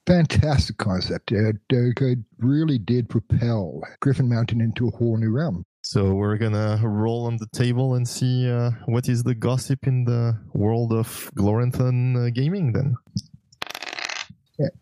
[0.05, 1.33] Fantastic concept.
[1.33, 5.65] It, it really did propel Griffin Mountain into a whole new realm.
[5.81, 10.05] So we're gonna roll on the table and see uh, what is the gossip in
[10.05, 12.95] the world of Gloranthan uh, gaming then.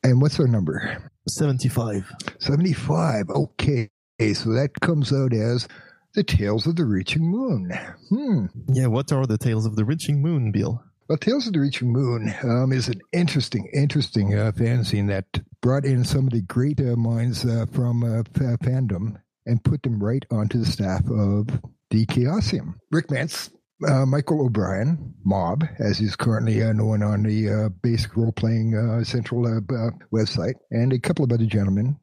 [0.03, 1.11] And what's our number?
[1.27, 2.11] 75.
[2.39, 3.29] 75.
[3.29, 3.89] Okay.
[4.33, 5.67] So that comes out as
[6.13, 7.71] the Tales of the Reaching Moon.
[8.09, 8.45] Hmm.
[8.69, 10.81] Yeah, what are the Tales of the Reaching Moon, Bill?
[11.09, 15.25] Well, Tales of the Reaching Moon um, is an interesting, interesting uh, fanzine that
[15.61, 20.01] brought in some of the great uh, minds uh, from uh, fandom and put them
[20.01, 21.47] right onto the staff of
[21.89, 22.75] the Chaosium.
[22.91, 23.51] Rick Meints
[23.87, 28.75] uh, Michael O'Brien, Mob, as he's currently uh, known on the uh, basic role playing
[28.75, 31.97] uh, central uh, uh, website, and a couple of other gentlemen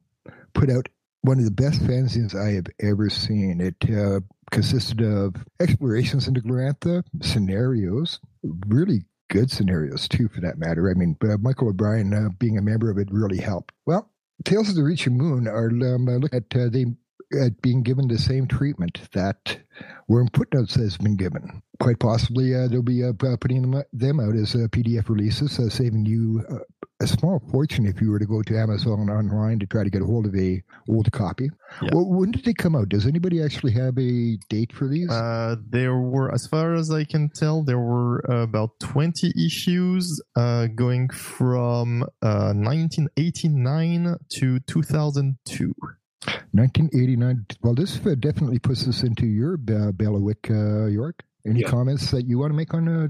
[0.53, 0.87] put out
[1.21, 3.61] one of the best fanzines I have ever seen.
[3.61, 8.19] It consisted of explorations into Glorantha, scenarios,
[8.67, 10.91] really good scenarios too, for that matter.
[10.91, 13.71] I mean, Michael O'Brien being a member of it really helped.
[13.85, 14.11] Well,
[14.43, 16.85] Tales of the Reaching Moon are um, look at they
[17.35, 19.57] at being given the same treatment that
[20.09, 21.61] Wyrm Footnotes has been given.
[21.79, 25.69] Quite possibly, uh, they'll be uh, putting them, them out as uh, PDF releases, uh,
[25.69, 26.59] saving you uh,
[27.01, 30.01] a small fortune if you were to go to Amazon online to try to get
[30.01, 31.49] a hold of a old copy.
[31.81, 31.89] Yeah.
[31.93, 32.89] Well, when did they come out?
[32.89, 35.09] Does anybody actually have a date for these?
[35.09, 40.21] Uh, there were, as far as I can tell, there were about 20 issues
[40.75, 45.73] going from 1989 to 2002.
[46.51, 47.45] 1989.
[47.61, 51.13] Well, this uh, definitely puts us into your uh, bailiwick, uh, Jörg.
[51.45, 51.69] Any yeah.
[51.69, 53.07] comments that you want to make on uh,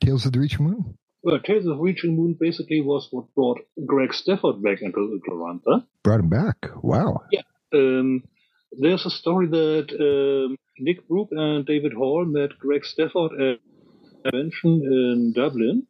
[0.00, 0.98] Tales of the Reaching Moon?
[1.22, 5.30] Well, Tales of the Reaching Moon basically was what brought Greg Stafford back into the
[5.30, 5.84] Glorantha.
[6.02, 6.56] Brought him back.
[6.82, 7.22] Wow.
[7.30, 7.42] Yeah.
[7.72, 8.24] Um,
[8.72, 14.30] there's a story that um, Nick Brooke and David Hall met Greg Stafford at a
[14.30, 15.86] convention in Dublin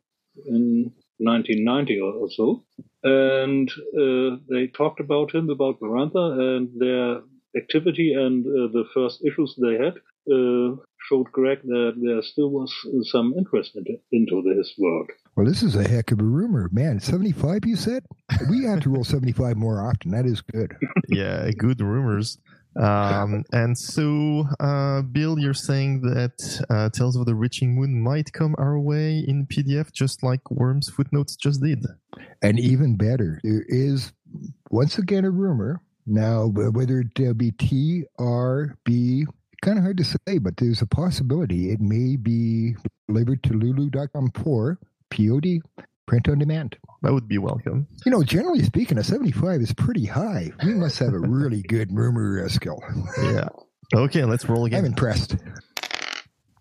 [0.46, 2.64] in 1990 or so
[3.02, 7.20] and uh, they talked about him, about Glorantha, and their
[7.56, 9.94] activity and uh, the first issues they had
[10.30, 10.76] uh,
[11.08, 12.72] showed Greg that there still was
[13.04, 15.10] some interest into, into this world.
[15.36, 17.00] Well, this is a heck of a rumor, man.
[17.00, 18.04] Seventy-five, you said?
[18.50, 20.10] We have to roll seventy-five more often.
[20.10, 20.76] That is good.
[21.08, 22.38] yeah, good rumors.
[22.76, 28.32] Um, and so, uh, Bill, you're saying that uh, Tales of the Reaching Moon might
[28.32, 31.84] come our way in PDF, just like Wyrm's Footnotes just did.
[32.42, 34.12] And even better, there is
[34.70, 39.26] once again a rumor Now, whether it be T, R, B,
[39.62, 42.76] kind of hard to say, but there's a possibility it may be
[43.08, 44.78] delivered to lulu.com for
[45.10, 45.60] POD,
[46.10, 46.76] print on demand.
[47.02, 47.86] That would be welcome.
[48.04, 50.50] You know, generally speaking, a 75 is pretty high.
[50.64, 52.82] We must have a really good rumor skill.
[53.22, 53.48] Yeah.
[53.94, 54.80] Okay, let's roll again.
[54.80, 55.36] I'm impressed.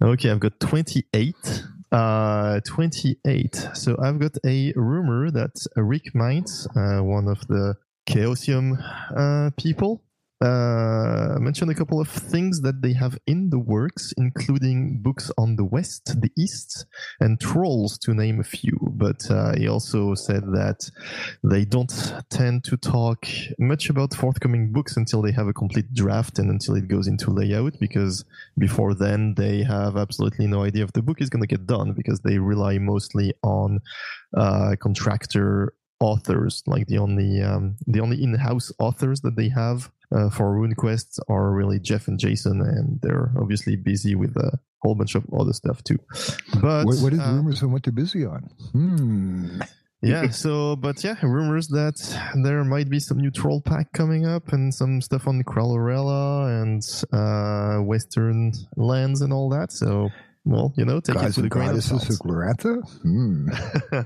[0.04, 1.64] Okay, I've got 28.
[1.92, 3.70] Uh, 28.
[3.74, 7.74] So I've got a rumor that Rick Meints, uh, one of the
[8.08, 8.78] Chaosium
[9.18, 10.04] uh, people,
[10.42, 15.56] uh, mentioned a couple of things that they have in the works, including books on
[15.56, 16.86] the West, the East,
[17.20, 18.78] and Trolls, to name a few.
[18.94, 20.90] But uh, he also said that
[21.44, 23.26] they don't tend to talk
[23.58, 27.32] much about forthcoming books until they have a complete draft and until it goes into
[27.32, 28.24] layout, because
[28.58, 31.94] before then they have absolutely no idea if the book is going to get done,
[31.94, 33.80] because they rely mostly on
[34.38, 40.30] uh, contractor authors like the only um, the only in-house authors that they have uh,
[40.30, 45.16] for RuneQuest are really Jeff and Jason, and they're obviously busy with a whole bunch
[45.16, 46.00] of other stuff too.
[46.62, 48.50] But what, what is uh, rumors on what they're busy on?
[48.72, 49.62] Hmm.
[50.02, 51.96] yeah, so but yeah, rumors that
[52.44, 56.82] there might be some new troll pack coming up and some stuff on Kralorela and
[57.14, 59.72] uh, Western lands and all that.
[59.72, 60.10] So
[60.50, 62.10] well, you know, take Gods it with and a grain of salt.
[62.10, 62.82] of Glorantha?
[63.02, 63.50] Hmm.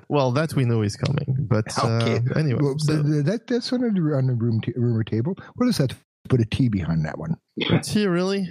[0.09, 2.17] well, that we know is coming, but Okay.
[2.17, 2.59] uh, anyway.
[2.61, 5.35] Well, so- th- th- that, that's on the, on the room t- rumor table.
[5.55, 5.93] What is that?
[6.29, 7.35] Put a T behind that one.
[7.69, 8.47] But here, really?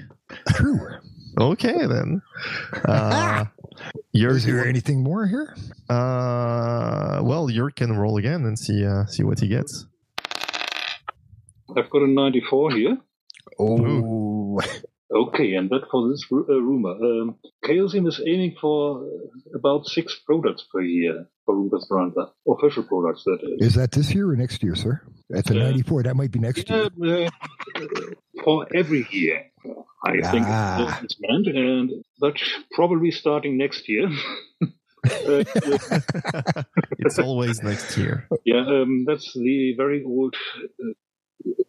[0.48, 0.78] True.
[1.40, 2.20] Okay, then.
[2.84, 3.46] Uh,
[4.12, 5.56] you're, is there anything more here?
[5.88, 9.86] uh, well, Jörg can roll again and see uh, see what he gets.
[11.74, 12.98] I've got a 94 here.
[13.58, 14.60] Oh,
[15.14, 16.92] Okay, and that for this ru- uh, rumor.
[16.92, 22.30] Um, Chaosium is aiming for uh, about six products per year for Rumpus Branda.
[22.48, 23.68] Official products, that is.
[23.68, 25.02] is that this year or next year, sir?
[25.28, 25.64] That's a Yeah.
[25.64, 26.04] 94.
[26.04, 27.26] That might be next Yeah, year.
[27.26, 27.80] uh,
[28.44, 29.50] for every year,
[30.04, 31.00] I think Ah.
[31.02, 32.34] it's meant, and but
[32.72, 34.08] probably starting next year.
[34.62, 35.44] uh,
[36.98, 38.26] it's always next year.
[38.44, 40.34] yeah, um, that's the very old
[40.80, 40.92] uh,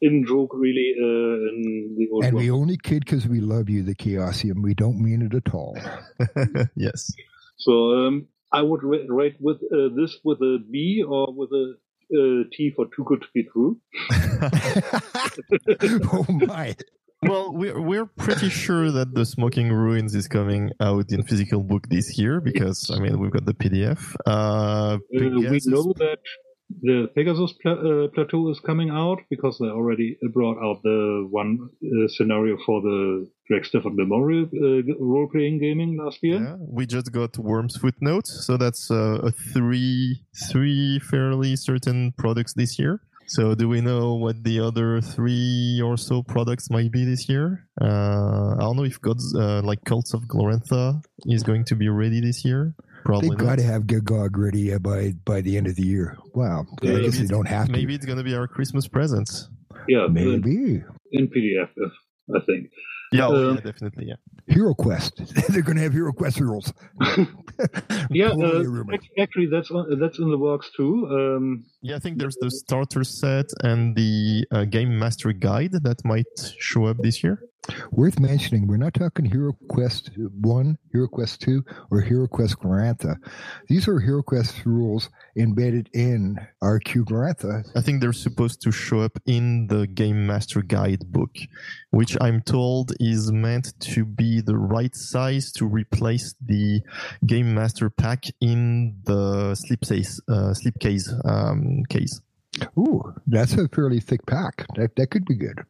[0.01, 2.43] in joke, really, uh, in the old And world.
[2.45, 4.61] we only kid because we love you, the Chaosium.
[4.63, 5.78] We don't mean it at all.
[6.76, 7.11] yes.
[7.57, 11.74] So um, I would ra- rate with uh, this with a B or with a
[12.13, 13.80] uh, T for too good to be true.
[16.11, 16.76] oh, my.
[17.21, 21.88] well, we're we're pretty sure that the Smoking Ruins is coming out in physical book
[21.89, 24.15] this year because I mean we've got the PDF.
[24.26, 25.30] Uh, Uh, we
[25.65, 26.17] know that
[26.82, 31.69] the Pegasus pla- uh, plateau is coming out because they already brought out the one
[31.84, 36.41] uh, scenario for the Greg Stafford Memorial uh, role playing gaming last year.
[36.41, 42.53] Yeah, we just got Wyrm's Footnote, so that's uh, a three three fairly certain products
[42.53, 43.01] this year.
[43.28, 47.67] So, do we know what the other three or so products might be this year?
[47.82, 51.89] Uh, I don't know if God's uh, like Cults of Glorantha is going to be
[51.89, 52.76] ready this year.
[53.06, 56.18] Probably They've got to have Gagog ready uh, by, by the end of the year.
[56.34, 56.66] Wow.
[56.82, 57.72] Yeah, I maybe guess they it's- don't have to.
[57.72, 59.30] Maybe it's going to be our Christmas present.
[59.88, 60.82] Yeah, uh, Maybe.
[61.12, 61.89] in PDF, uh,
[62.36, 62.70] I think.
[63.12, 64.06] Yeah, Um, yeah, definitely.
[64.08, 64.16] Yeah.
[64.47, 65.22] Hero Quest.
[65.49, 66.72] They're going to have Hero Quest rules.
[68.10, 68.93] Yeah, Totally uh, a rumor.
[68.95, 71.06] ac- actually, that's on- that's in the works too.
[71.12, 76.04] Um, Yeah, I think there's the starter set and the uh, game master guide that
[76.04, 76.26] might
[76.58, 77.39] show up this year.
[77.91, 83.16] Worth mentioning, we're not talking Hero Quest 1, Hero Quest 2, or Hero Quest Glorantha.
[83.70, 87.64] These are Hero Quest rules embedded in RQ Glorantha.
[87.74, 91.38] I think they're supposed to show up in the Game Master Guide book,
[91.91, 96.82] which I'm told is meant to be the right size to replace the
[97.26, 102.20] Game Master pack in the slipcase, uh, slipcase um, case.
[102.78, 104.66] Ooh, that's a fairly thick pack.
[104.76, 105.64] That, that could be good.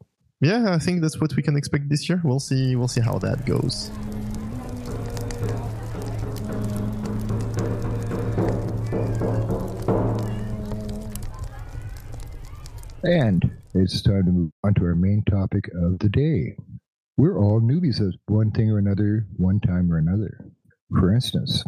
[0.44, 2.20] Yeah, I think that's what we can expect this year.
[2.22, 2.76] We'll see.
[2.76, 3.90] We'll see how that goes.
[13.06, 16.58] And it's time to move on to our main topic of the day.
[17.16, 20.46] We're all newbies at one thing or another, one time or another.
[20.90, 21.64] For instance,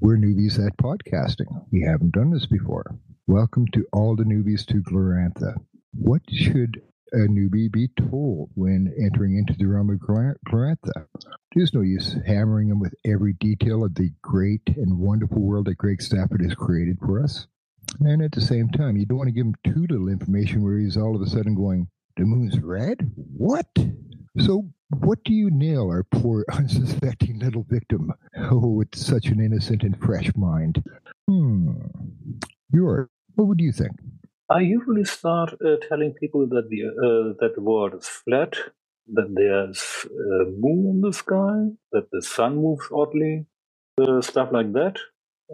[0.00, 1.48] we're newbies at podcasting.
[1.72, 2.98] We haven't done this before.
[3.26, 5.54] Welcome to all the newbies to Glorantha.
[5.94, 6.82] What should
[7.14, 11.06] a newbie be told when entering into the realm of Glor- Glorantha?
[11.54, 15.78] There's no use hammering them with every detail of the great and wonderful world that
[15.78, 17.46] Greg Stafford has created for us.
[18.00, 20.78] And at the same time, you don't want to give him too little information where
[20.78, 21.86] he's all of a sudden going,
[22.16, 23.10] the moon's red?
[23.36, 23.66] What?
[24.38, 28.12] So, what do you nail our poor, unsuspecting little victim?
[28.36, 30.82] Oh, with such an innocent and fresh mind.
[31.28, 31.74] Hmm.
[32.72, 33.92] You're, what would you think?
[34.50, 38.54] I usually start uh, telling people that the uh, that the world is flat,
[39.08, 43.46] that there's a moon in the sky, that the sun moves oddly,
[44.00, 44.98] uh, stuff like that.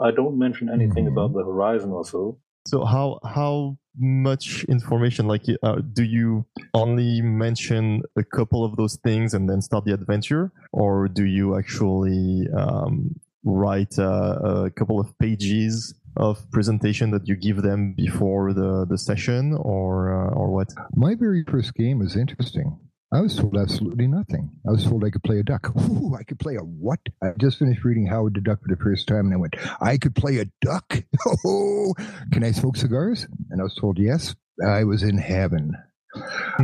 [0.03, 1.18] I don't mention anything mm-hmm.
[1.18, 2.38] about the horizon or so.
[2.66, 5.28] So how how much information?
[5.28, 9.95] Like, uh, do you only mention a couple of those things and then start the
[9.95, 13.14] adventure, or do you actually um,
[13.45, 18.98] write a, a couple of pages of presentation that you give them before the, the
[18.98, 20.68] session or uh, or what?
[20.94, 22.78] My very first game was interesting.
[23.12, 24.50] I was told absolutely nothing.
[24.68, 25.72] I was told I could play a duck.
[25.76, 27.00] Ooh, I could play a what?
[27.20, 29.98] I just finished reading Howard the Duck for the first time, and I went, I
[29.98, 31.02] could play a duck.
[31.44, 31.94] Oh,
[32.32, 33.26] can I smoke cigars?
[33.50, 34.34] And I was told yes.
[34.66, 35.76] I was in heaven.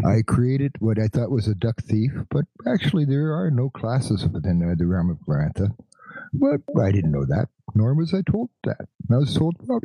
[0.04, 4.26] I created what I thought was a duck thief, but actually there are no classes
[4.26, 5.74] within uh, the realm of Glorantha.
[6.40, 8.86] But I didn't know that, nor was I told that.
[9.10, 9.80] I was told, well,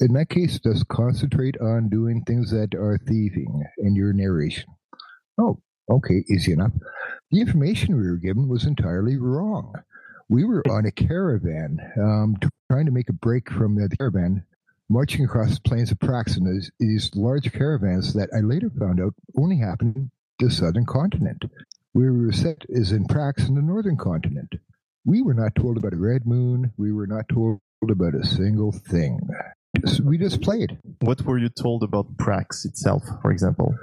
[0.00, 4.66] in that case, just concentrate on doing things that are thieving in your narration.
[5.38, 5.60] Oh,
[5.90, 6.72] okay, easy enough.
[7.30, 9.74] The information we were given was entirely wrong.
[10.28, 12.36] We were on a caravan, um,
[12.70, 14.44] trying to make a break from the caravan,
[14.88, 16.46] marching across the plains of Praxen.
[16.46, 21.44] These, these large caravans that I later found out only happened the southern continent.
[21.92, 24.54] Where we were set is in Prax in the northern continent.
[25.04, 26.72] We were not told about a red moon.
[26.76, 29.20] We were not told about a single thing.
[30.04, 30.78] We just played.
[31.00, 33.74] What were you told about Prax itself, for example?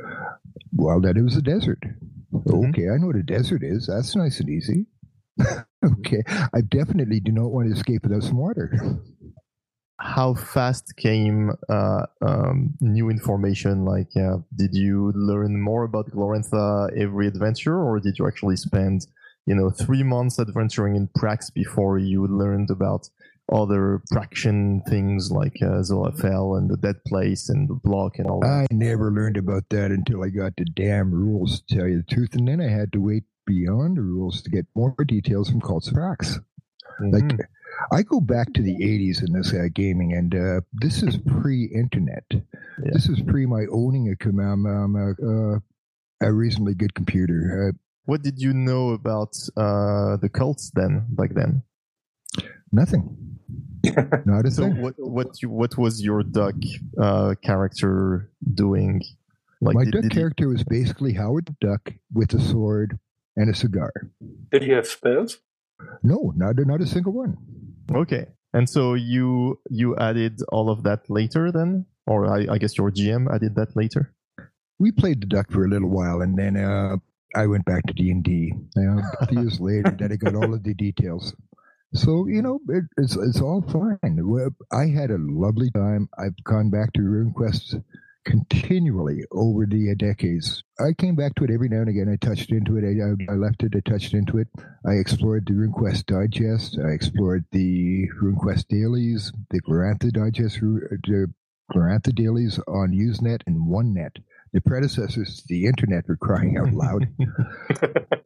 [0.74, 1.84] Well, that it was a desert.
[2.32, 2.70] Mm-hmm.
[2.70, 3.88] Okay, I know what a desert is.
[3.88, 4.86] That's nice and easy.
[5.86, 9.02] okay, I definitely do not want to escape without some water.
[10.00, 13.84] How fast came uh, um, new information?
[13.84, 19.08] Like, uh, did you learn more about Glorantha every adventure, or did you actually spend
[19.50, 23.10] you know, three months adventuring in Prax before you learned about
[23.52, 28.68] other Praxian things like uh, and the Dead Place and the Block and all that.
[28.70, 32.16] I never learned about that until I got the damn rules, to tell you the
[32.16, 32.36] truth.
[32.36, 35.88] And then I had to wait beyond the rules to get more details from Cults
[35.88, 36.38] of Prax.
[37.02, 37.30] Mm-hmm.
[37.30, 37.48] Like,
[37.92, 41.66] I go back to the 80s in this uh, gaming, and uh, this is pre
[41.74, 42.26] internet.
[42.30, 42.92] Yeah.
[42.94, 47.74] This is pre my owning a, um, um, uh, a reasonably good computer.
[48.10, 51.62] What did you know about uh, the cults then, back then?
[52.72, 53.04] Nothing.
[54.26, 54.82] Not a so thing.
[54.82, 56.56] what what you, what was your duck
[57.00, 59.04] uh, character doing?
[59.62, 60.54] Like, My did, duck did character he...
[60.54, 62.98] was basically Howard the Duck with a sword
[63.38, 63.94] and a cigar.
[64.52, 65.38] Did he have spells?
[66.02, 67.38] No, not not a single one.
[67.94, 72.76] Okay, and so you you added all of that later then, or I, I guess
[72.76, 74.16] your GM added that later.
[74.80, 76.98] We played the duck for a little while, and then uh,
[77.36, 78.54] I went back to D and D.
[79.32, 81.36] Years later, then I got all of the details.
[81.94, 84.20] So you know, it, it's it's all fine.
[84.72, 86.10] I had a lovely time.
[86.18, 87.84] I've gone back to RuneQuest
[88.26, 90.64] continually over the uh, decades.
[90.80, 92.10] I came back to it every now and again.
[92.10, 92.84] I touched into it.
[92.84, 93.74] I, I left it.
[93.76, 94.48] I touched into it.
[94.86, 96.78] I explored the RuneQuest Digest.
[96.86, 101.34] I explored the RuneQuest dailies, the Glorantha Digest, the
[101.74, 104.18] Glorantha dailies on Usenet and OneNet
[104.54, 107.08] the predecessors to the internet were crying out loud.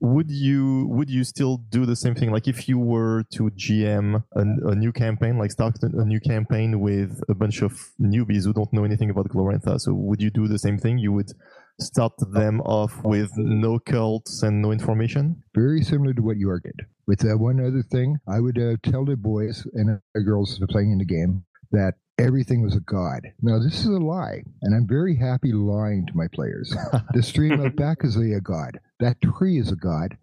[0.00, 2.30] would you would you still do the same thing?
[2.30, 6.80] Like if you were to GM a, a, new campaign, like start a new campaign
[6.80, 10.46] with a bunch of newbies who don't know anything about Glorantha, so would you do
[10.46, 10.98] the same thing?
[10.98, 11.32] You would
[11.80, 15.42] start them off with no cults and no information?
[15.54, 16.86] Very similar to what you are did.
[17.06, 20.92] With uh, one other thing, I would uh, tell the boys and the girls playing
[20.92, 23.32] in the game that everything was a god.
[23.42, 26.74] Now, this is a lie, and I'm very happy lying to my players.
[27.14, 28.78] the stream of back is a god.
[29.00, 30.16] That tree is a god.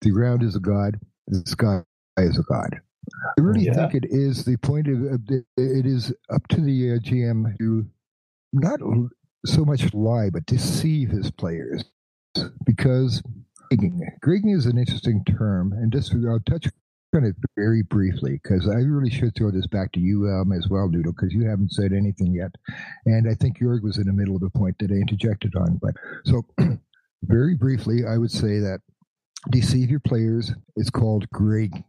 [0.00, 0.98] The ground is a god.
[1.28, 1.82] The sky
[2.18, 2.80] is a god.
[3.38, 3.74] I really yeah.
[3.74, 7.86] think it is the point of it is up to the uh, GM to
[8.52, 8.80] not
[9.46, 11.84] so much lie, but deceive his players
[12.64, 13.22] because
[13.72, 16.66] Gregging is an interesting term, and just I'll touch
[17.14, 20.68] on it very briefly because I really should throw this back to you um, as
[20.68, 22.54] well, Doodle, because you haven't said anything yet,
[23.06, 25.78] and I think Jörg was in the middle of a point that I interjected on.
[25.82, 25.94] But
[26.24, 26.42] so,
[27.22, 28.80] very briefly, I would say that
[29.50, 31.82] deceive your players is called Greg,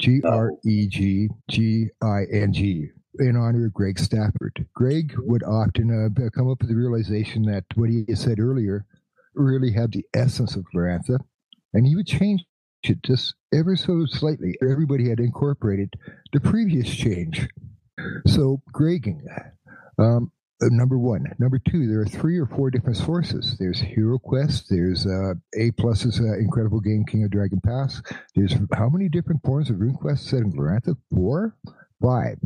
[0.00, 2.88] G R E G G I N G.
[3.20, 4.64] In honor of Greg Stafford.
[4.74, 8.86] Greg would often uh, come up with the realization that what he said earlier
[9.34, 11.18] really had the essence of Glorantha,
[11.72, 12.44] and he would change
[12.84, 14.56] it just ever so slightly.
[14.62, 15.94] Everybody had incorporated
[16.32, 17.48] the previous change.
[18.26, 19.20] So, Gregging,
[19.98, 20.30] um,
[20.62, 21.24] uh, number one.
[21.38, 23.56] Number two, there are three or four different sources.
[23.58, 24.66] There's Hero Quest.
[24.70, 28.02] There's uh, A Plus's uh, Incredible Game King of Dragon Pass.
[28.34, 30.96] There's how many different forms of RuneQuest set in Glorantha?
[31.14, 31.56] Four?
[32.02, 32.38] Five.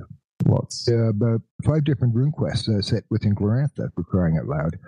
[0.47, 0.89] Lots.
[0.91, 4.79] Uh, about five different rune quests uh, set within Glorantha, for crying out loud,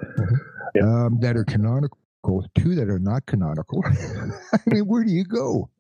[0.74, 0.82] Yeah.
[0.82, 1.98] um, that are canonical,
[2.54, 3.82] two that are not canonical.
[4.52, 5.70] I mean, where do you go?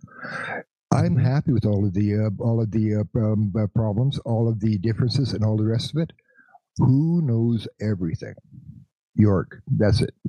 [0.92, 4.48] I'm happy with all of the uh, all of the uh, um, uh, problems, all
[4.48, 6.12] of the differences, and all the rest of it.
[6.78, 8.34] Who knows everything?
[9.18, 9.46] Jörg.
[9.66, 10.14] That's it.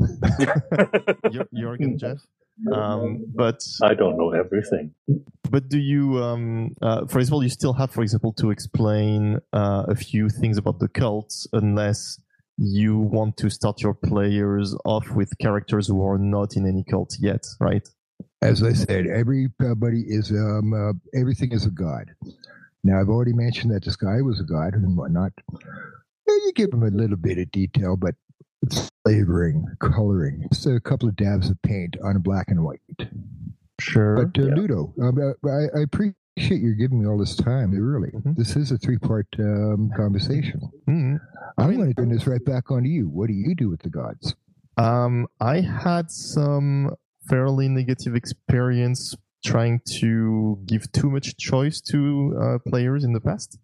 [1.53, 2.17] Jörg and Jeff.
[2.71, 4.93] Um, but I don't know everything.
[5.49, 9.83] but do you, um, uh, for example, you still have, for example, to explain uh,
[9.87, 12.19] a few things about the cults, unless
[12.57, 17.15] you want to start your players off with characters who are not in any cult
[17.19, 17.87] yet, right?
[18.41, 22.11] As I said, everybody is um, uh, everything is a god.
[22.83, 25.31] Now I've already mentioned that this guy was a god and whatnot.
[25.51, 28.15] Yeah, you give him a little bit of detail, but
[29.03, 32.79] flavoring, coloring, just a couple of dabs of paint on black and white.
[33.79, 34.25] Sure.
[34.25, 34.55] But uh, Yeah.
[34.55, 37.71] Ludo, um, uh, I, I appreciate you giving me all this time.
[37.71, 38.35] Really, Mhm.
[38.35, 40.61] this is a three-part um, conversation.
[40.87, 41.19] Mhm.
[41.57, 43.07] I I'm mean- going to turn this right back onto you.
[43.07, 44.35] What do you do with the gods?
[44.77, 46.93] Um, I had some
[47.29, 53.57] fairly negative experience trying to give too much choice to uh, players in the past.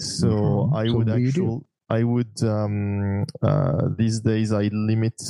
[0.00, 0.76] So Mhm.
[0.76, 1.42] I So would what do you do?
[1.44, 5.20] actually, I would um, uh, these days I limit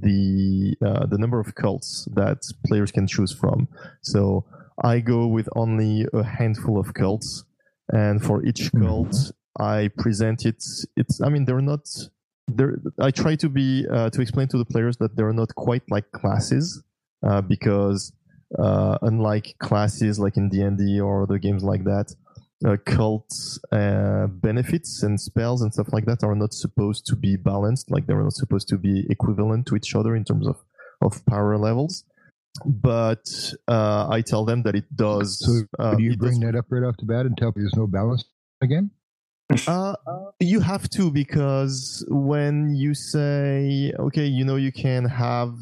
[0.00, 3.68] the uh, the number of cults that players can choose from.
[4.00, 4.44] So
[4.82, 7.44] I go with only a handful of cults,
[7.92, 8.80] and for each Mhm.
[8.82, 10.62] cult I present it.
[10.96, 11.84] It's I mean they're not
[12.48, 15.82] there i try to be uh, to explain to the players that they're not quite
[15.90, 16.82] like classes
[17.26, 18.12] uh, because
[18.58, 22.12] uh, unlike classes like in d&d or other games like that
[22.66, 27.36] uh, cults uh, benefits and spells and stuff like that are not supposed to be
[27.36, 30.56] balanced like they're not supposed to be equivalent to each other in terms of
[31.00, 32.04] of power levels
[32.66, 36.40] but uh, i tell them that it does So uh, do you it does bring
[36.40, 38.24] that up right off the bat and tell me there's no balance
[38.60, 38.90] again?
[39.66, 39.94] Uh,
[40.40, 45.54] you have to because when you say, okay, you know, you can have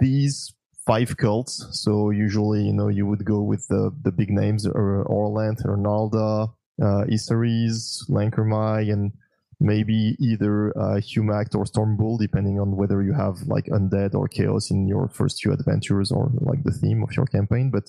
[0.00, 0.52] these
[0.86, 1.66] five cults.
[1.70, 6.52] So usually, you know, you would go with the, the big names, or Orlanth, Ernalda,
[6.82, 9.12] uh, Issaries, Lankermai, and
[9.58, 14.28] maybe either uh, Humakt or Storm Bull, depending on whether you have like undead or
[14.28, 17.70] chaos in your first few adventures or like the theme of your campaign.
[17.70, 17.84] But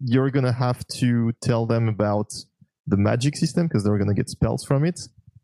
[0.00, 2.32] you're gonna have to tell them about
[2.88, 4.98] the magic system because they're going to get spells from it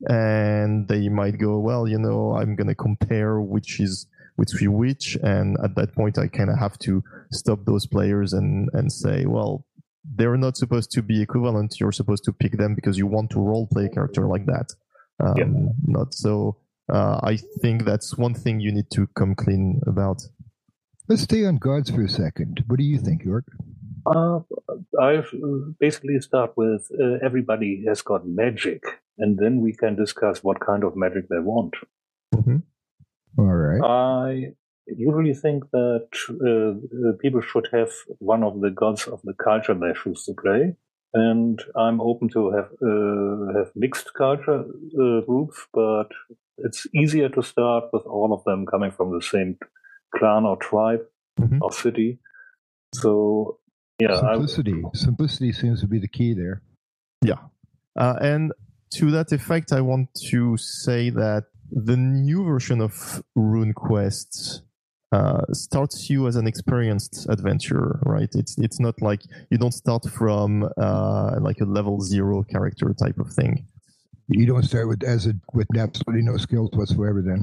[0.09, 4.69] and they might go well you know i'm going to compare which is which is
[4.69, 8.91] which and at that point i kind of have to stop those players and and
[8.91, 9.65] say well
[10.17, 13.39] they're not supposed to be equivalent you're supposed to pick them because you want to
[13.39, 14.75] role play a character like that
[15.21, 15.47] um, Yeah.
[15.87, 16.57] not so
[16.93, 20.23] uh, i think that's one thing you need to come clean about
[21.07, 22.65] Let's stay on gods for a second.
[22.67, 23.43] What do you think, Jörg?
[24.07, 24.41] Uh,
[24.99, 28.83] I've uh, basically start with uh, everybody has got magic,
[29.19, 31.75] and then we can discuss what kind of magic they want.
[33.37, 33.83] All right.
[33.83, 34.55] I
[34.87, 39.75] usually think that uh, uh, people should have one of the gods of the culture
[39.75, 40.75] they choose to play,
[41.15, 44.61] and I'm open to have uh, have mixed culture
[45.03, 46.09] uh, groups, but
[46.59, 49.57] it's easier to start with all of them coming from the same
[50.17, 51.01] clan or tribe
[51.41, 51.59] Mhm.
[51.63, 52.19] or city.
[52.95, 53.59] So
[53.99, 54.83] yeah, I, Simplicity.
[54.95, 56.63] Simplicity seems to be the key there.
[57.23, 57.41] Yeah.
[57.97, 58.53] Uh, and
[58.95, 62.93] to that effect, I want to say that the new version of
[63.37, 64.61] RuneQuest
[65.15, 68.33] uh, starts you as an experienced adventurer, right?
[68.35, 73.19] It's it's not like you don't start from uh, like a level zero character type
[73.25, 73.53] of thing.
[74.29, 77.21] You don't start with as a with absolutely no skills whatsoever.
[77.23, 77.41] Then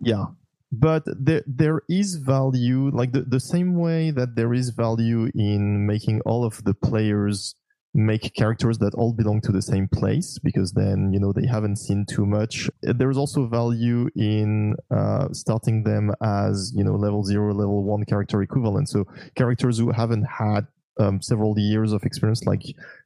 [0.00, 0.26] Yeah.
[0.70, 5.86] But there, there is value, like the, the same way that there is value in
[5.86, 7.54] making all of the players
[7.94, 11.76] make characters that all belong to the same place, because then, you know, they haven't
[11.76, 12.70] seen too much.
[12.82, 18.42] There's also value in uh, starting them as, you know, level zero, level one character
[18.42, 18.88] equivalent.
[18.88, 20.66] So characters who haven't had
[21.00, 22.62] um, several years of experience, like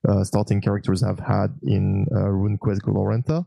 [0.09, 3.47] uh, starting characters have had in uh, RuneQuest Glorantha,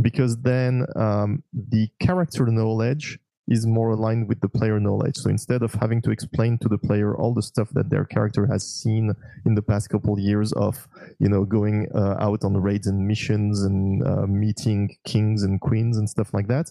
[0.00, 3.18] because then um, the character knowledge
[3.48, 5.16] is more aligned with the player knowledge.
[5.16, 8.46] So instead of having to explain to the player all the stuff that their character
[8.46, 9.14] has seen
[9.46, 10.86] in the past couple of years of,
[11.18, 15.96] you know, going uh, out on raids and missions and uh, meeting kings and queens
[15.96, 16.70] and stuff like that,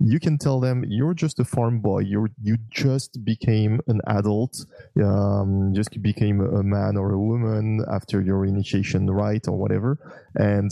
[0.00, 2.00] you can tell them you're just a farm boy.
[2.00, 4.64] You you just became an adult,
[5.02, 9.98] um, just became a man or a woman after your initiation rite or whatever,
[10.34, 10.70] and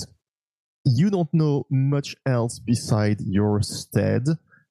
[0.85, 4.27] you don't know much else beside your stead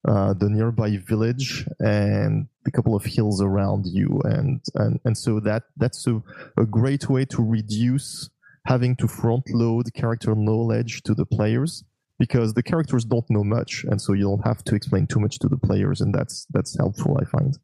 [0.07, 4.21] uh, the nearby village and a couple of hills around you.
[4.25, 6.21] And and, and so that that's a,
[6.57, 8.29] a great way to reduce
[8.65, 11.83] having to front load character knowledge to the players
[12.19, 15.39] because the characters don't know much, and so you don't have to explain too much
[15.39, 17.57] to the players, and that's that's helpful, I find.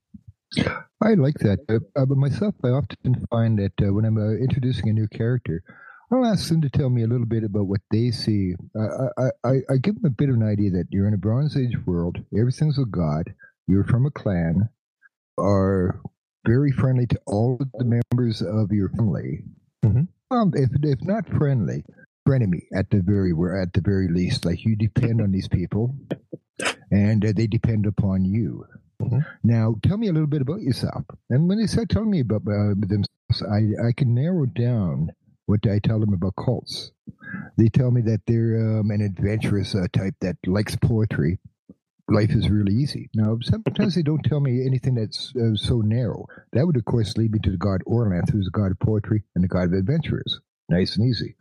[1.01, 4.31] I like that, uh, uh, but myself, I often find that uh, when I'm uh,
[4.31, 5.63] introducing a new character,
[6.11, 8.55] I'll ask them to tell me a little bit about what they see.
[8.75, 11.55] I, I, I give them a bit of an idea that you're in a Bronze
[11.55, 13.33] Age world, everything's a god,
[13.67, 14.69] you're from a clan,
[15.37, 16.01] are
[16.47, 19.43] very friendly to all of the members of your family.
[19.85, 20.07] Mhm.
[20.31, 21.83] Um, if if not friendly,
[22.27, 23.31] frenemy at the very
[23.61, 24.45] at the very least.
[24.45, 25.95] Like you depend on these people,
[26.91, 28.65] and uh, they depend upon you.
[29.01, 29.25] Mhm.
[29.43, 31.05] Now, tell me a little bit about yourself.
[31.29, 35.11] And when they start telling me about uh, themselves, I I can narrow down
[35.49, 36.91] what do I tell them about cults.
[37.57, 41.39] They tell me that they're um, an adventurous uh, type that likes poetry.
[42.07, 43.09] Life is really easy.
[43.15, 46.27] Now, sometimes they don't tell me anything that's uh, so narrow.
[46.53, 49.23] That would, of course, lead me to the god Orlanth, who's the god of poetry
[49.33, 50.39] and the god of adventurers.
[50.69, 51.35] Nice and easy.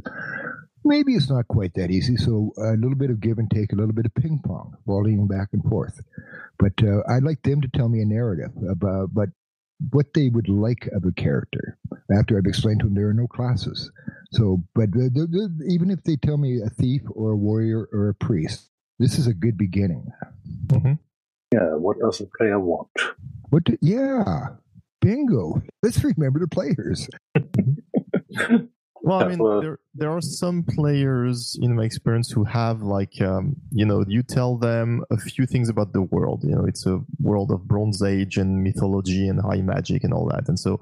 [0.86, 3.76] Maybe it's not quite that easy, so a little bit of give and take, a
[3.76, 6.00] little bit of ping pong, volleying back and forth.
[6.59, 9.28] But uh, I'd like them to tell me a narrative about but
[9.90, 11.78] what they would like of a character
[12.16, 13.90] after I've explained to them there are no classes.
[14.32, 17.88] So, but the, the, the, even if they tell me a thief or a warrior
[17.92, 20.06] or a priest, this is a good beginning.
[20.66, 20.94] Mm-hmm.
[21.52, 22.88] Yeah, what does the player want?
[23.50, 23.64] What?
[23.64, 24.48] Do, yeah,
[25.00, 25.62] bingo.
[25.82, 27.08] Let's remember the players.
[29.03, 33.57] Well, I mean, there there are some players in my experience who have like, um,
[33.70, 36.42] you know, you tell them a few things about the world.
[36.44, 40.28] You know, it's a world of Bronze Age and mythology and high magic and all
[40.28, 40.80] that, and so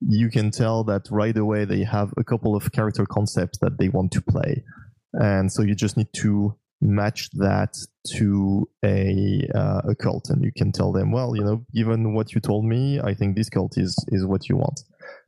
[0.00, 3.88] you can tell that right away they have a couple of character concepts that they
[3.90, 4.64] want to play,
[5.12, 7.76] and so you just need to match that
[8.16, 12.32] to a uh, a cult, and you can tell them, well, you know, given what
[12.32, 14.80] you told me, I think this cult is is what you want.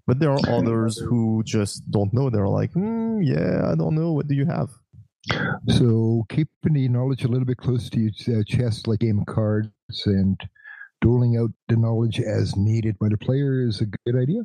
[0.06, 2.28] But there are others who just don't know.
[2.28, 4.12] They're like, hmm, yeah, I don't know.
[4.12, 4.70] What do you have?
[5.68, 9.70] So keeping the knowledge a little bit close to your uh, chest, like game cards,
[10.06, 10.40] and
[11.00, 14.42] doling out the knowledge as needed by the player is a good idea.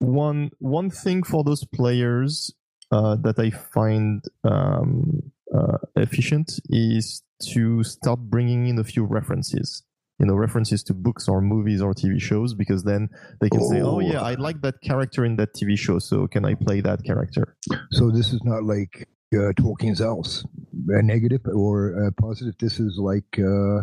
[0.00, 2.52] One one thing for those players
[2.90, 7.22] uh, that I find um, uh, efficient is
[7.52, 9.82] to start bringing in a few references.
[10.20, 13.08] You know, references to books or movies or TV shows, because then
[13.40, 14.00] they can say, "Oh Oh.
[14.00, 17.56] yeah, I like that character in that TV show, so can I play that character?"
[17.92, 20.44] So this is not like uh, Tolkien's Elves,
[20.88, 21.74] a negative or
[22.06, 22.54] a positive.
[22.60, 23.82] This is like uh,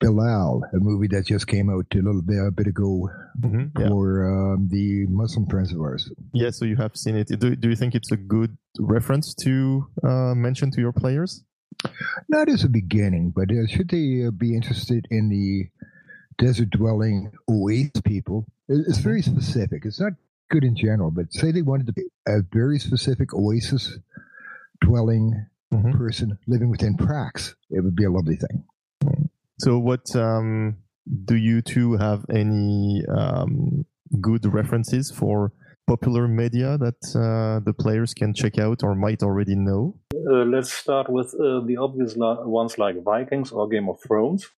[0.00, 3.08] Bilal, a movie that just came out a little bit, a bit ago
[3.40, 3.88] Mhm, yeah.
[3.88, 6.10] for um, the Muslim friends of ours.
[6.32, 7.28] Yeah, so you have seen it.
[7.28, 11.44] Do, do you think it's a good reference to uh, mention to your players?
[12.28, 15.68] Not as a beginning, but uh, should they uh, be interested in the
[16.42, 18.46] desert dwelling oasis people?
[18.68, 19.84] It's very specific.
[19.84, 20.12] It's not
[20.50, 23.98] good in general, but say they wanted to be a very specific oasis
[24.80, 25.92] dwelling Mhm.
[25.98, 28.64] person living within Prax, it would be a lovely thing.
[29.58, 30.76] So, what um,
[31.26, 33.84] do you two have any um,
[34.20, 35.52] good references for
[35.86, 39.96] popular media that uh, the players can check out or might already know?
[40.28, 44.48] Uh, let's start with uh, the obvious li- ones like Vikings or Game of Thrones.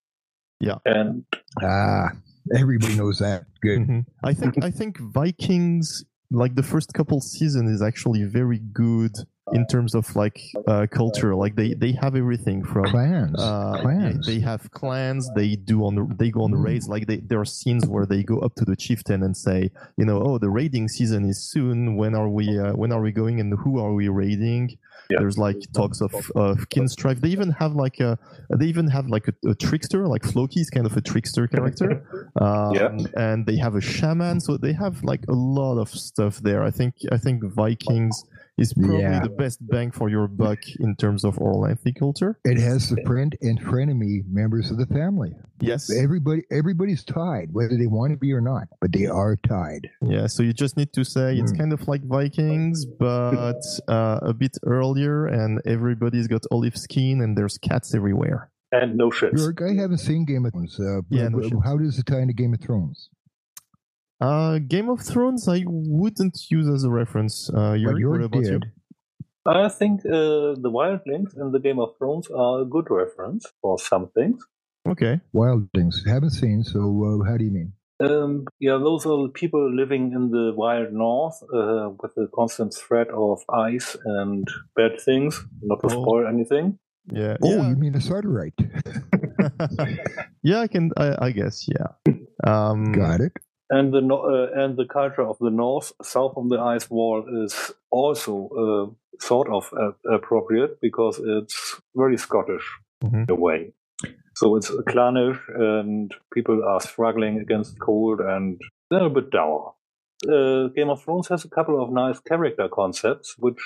[0.60, 0.78] Yeah.
[0.84, 1.24] And
[1.62, 2.10] Ah,
[2.54, 3.44] everybody knows that.
[3.62, 3.80] Good.
[3.80, 4.04] Mhm.
[4.24, 9.12] I think I think Vikings, like the first couple seasons, is actually very good
[9.52, 11.34] in terms of like uh, culture.
[11.34, 13.34] Like they they have everything from Clans.
[13.38, 14.26] Uh, Clans.
[14.26, 15.28] They, they have clans.
[15.34, 16.64] They do on they go on Mm.
[16.64, 16.88] raids.
[16.88, 20.04] Like they, there are scenes where they go up to the chieftain and say, you
[20.04, 21.96] know, oh, the raiding season is soon.
[21.96, 22.46] When are we?
[22.58, 23.40] Uh, when are we going?
[23.40, 24.78] And who are we raiding?
[25.10, 25.18] Yeah.
[25.20, 27.20] There's like talks of of kin strife.
[27.20, 28.18] They even have like a
[28.58, 30.06] they even have like a, a trickster.
[30.06, 32.06] Like Floki is kind of a trickster character.
[32.40, 32.96] Um, Yeah.
[33.16, 34.40] And they have a shaman.
[34.40, 36.62] So they have like a lot of stuff there.
[36.62, 38.24] I think I think Vikings
[38.60, 39.20] is probably Yeah.
[39.20, 41.66] the best bang for your buck in terms of oral
[41.98, 42.38] culture.
[42.44, 45.32] It has the friend and frenemy members of the family.
[45.60, 45.90] Yes.
[45.90, 49.88] Everybody, everybody's tied, whether they want to be or not, but they are tied.
[50.02, 51.58] Yeah, so you just need to say it's Hmm.
[51.58, 57.36] kind of like Vikings, but uh, a bit earlier, and everybody's got olive skin, and
[57.36, 58.50] there's cats everywhere.
[58.72, 59.42] and no ships.
[59.42, 60.78] Jörg, I haven't seen Game of Thrones.
[60.78, 63.10] Uh, Yeah, no how does it tie into Game of Thrones?
[64.20, 67.48] Uh, Game of Thrones, I wouldn't use as a reference.
[67.50, 68.60] Uh, But Jörg, what about you?
[69.46, 73.78] I think uh, the wildlings in the Game of Thrones are a good reference for
[73.78, 74.44] some things.
[74.86, 75.20] Okay.
[75.34, 76.06] Wildlings.
[76.06, 76.80] Haven't seen, so
[77.22, 77.72] uh, how do you mean?
[78.00, 82.72] Um, yeah, those are the people living in the wild north uh, with the constant
[82.74, 84.46] threat of ice and
[84.76, 85.42] bad things.
[85.62, 86.02] Not to Oh.
[86.02, 86.78] spoil anything.
[87.12, 87.36] Yeah.
[87.42, 87.68] Oh, yeah.
[87.70, 88.60] you mean a Sartarite.
[90.42, 90.92] yeah, I can.
[90.96, 91.66] I, I guess.
[91.68, 92.14] Yeah.
[92.46, 93.32] Um, Got it.
[93.70, 97.72] And the uh, and the culture of the north, south of the ice wall, is
[97.90, 102.66] also uh, sort of uh, appropriate because it's very Scottish
[103.02, 103.22] mm-hmm.
[103.22, 103.72] in a way.
[104.34, 108.60] So it's clannish, and people are struggling against cold, and
[108.90, 109.74] they're a bit dour.
[110.26, 113.60] Uh, Game of Thrones has a couple of nice character concepts which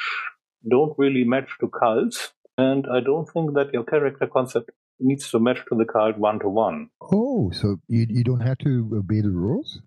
[0.68, 5.38] don't really match to cults, and I don't think that your character concept needs to
[5.40, 6.90] match to the cult one to one.
[7.00, 9.80] Oh, so you you don't have to obey the rules?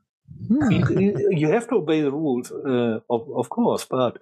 [0.47, 0.71] Hmm.
[0.71, 4.17] You, you, have to obey the rules, uh, of, of course, but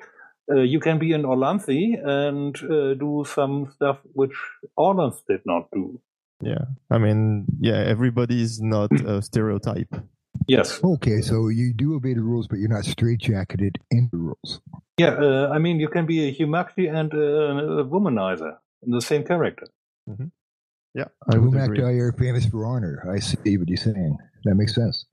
[0.51, 4.33] uh, you can be an Orlanthi and uh, do some stuff which
[4.77, 5.99] Orlanth did not do.
[6.41, 9.93] Yeah, I mean, yeah, everybody's not a stereotype.
[10.47, 10.83] Yes.
[10.83, 14.61] Okay, so you do obey the rules, but you're not straitjacketed in the rules.
[14.97, 19.01] Yeah, uh, I mean, you can be a Humakti and a, a womanizer in the
[19.01, 19.67] same character.
[20.09, 20.25] Mm-hmm.
[20.93, 23.07] Yeah, I Humakti are famous for honor.
[23.11, 24.17] I see what you're saying.
[24.43, 25.05] That makes sense.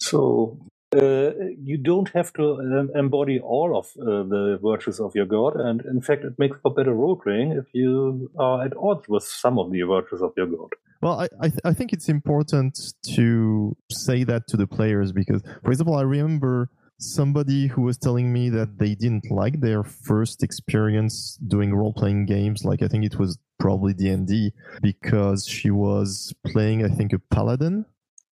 [0.00, 0.58] So
[0.96, 1.32] uh,
[1.62, 5.82] you don't have to um, embody all of uh, the virtues of your god, and
[5.84, 9.58] in fact, it makes for better role playing if you are at odds with some
[9.58, 10.70] of the virtues of your god.
[11.02, 15.42] Well, I I, th- I think it's important to say that to the players because,
[15.62, 16.70] for example, I remember
[17.00, 22.26] somebody who was telling me that they didn't like their first experience doing role playing
[22.26, 22.64] games.
[22.64, 27.84] Like i think it was probably d&d because she was playing i think a paladin.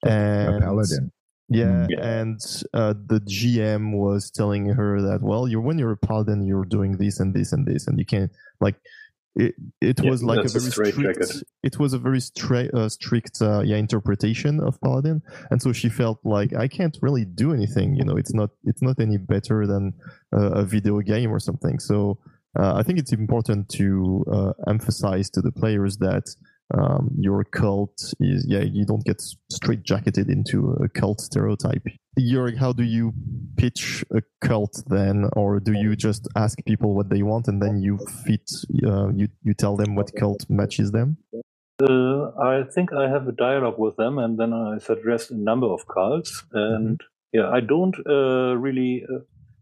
[0.03, 1.13] And a paladin
[1.49, 2.05] yeah, yeah.
[2.05, 2.41] and
[2.75, 6.97] uh, the GM was telling her that well, you're when you're a paladin, you're doing
[6.97, 8.77] this and this and this, and you can't like
[9.37, 9.55] it.
[9.81, 11.45] It yeah, was like a very strict.
[11.63, 15.89] It was a very stra- uh, strict uh, yeah interpretation of paladin, and so she
[15.89, 17.95] felt like I can't really do anything.
[17.95, 19.95] You know, it's not it's not any better than
[20.33, 21.79] a video game or something.
[21.79, 22.19] So
[22.59, 26.25] uh, I think it's important to uh, emphasize to the players that
[26.75, 31.87] um, your cult is yeah you don't get straight jacketed into a cult stereotype.
[32.19, 33.13] Jörg, how do you
[33.57, 35.29] pitch a cult then?
[35.35, 38.51] Or do you just ask people what they want and then you fit
[38.85, 41.19] uh, you, you tell them what cult matches them?
[41.83, 45.67] Uh, i think i have a dialogue with them and then i suggest a number
[45.67, 46.43] of cults.
[46.53, 47.39] And mm-hmm.
[47.39, 49.19] yeah i don't uh, really uh,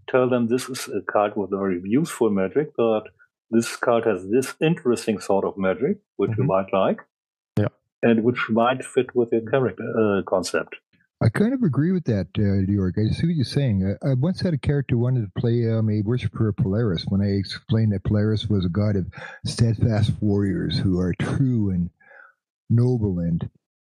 [0.08, 3.08] tell them this is a cult with a very useful magic but
[3.50, 6.42] this card has this interesting sort of magic, which mm-hmm.
[6.42, 7.00] you might like.
[7.58, 7.68] Yeah.
[8.02, 10.76] And which might fit with your character uh, concept.
[11.22, 12.98] I kind of agree with that, uh, Jörg.
[12.98, 13.96] I see what you're saying.
[14.02, 17.06] I, I once had a character who wanted to play um, a worshiper of Polaris
[17.08, 19.06] when I explained that Polaris was a god of
[19.46, 21.88] steadfast warriors who are true and
[22.68, 23.48] noble and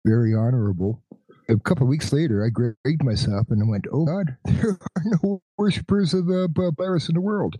[0.05, 1.03] very honorable.
[1.49, 5.03] A couple of weeks later, I graded myself and I went, "Oh God, there are
[5.23, 7.57] no worshippers of uh, Polaris in the world."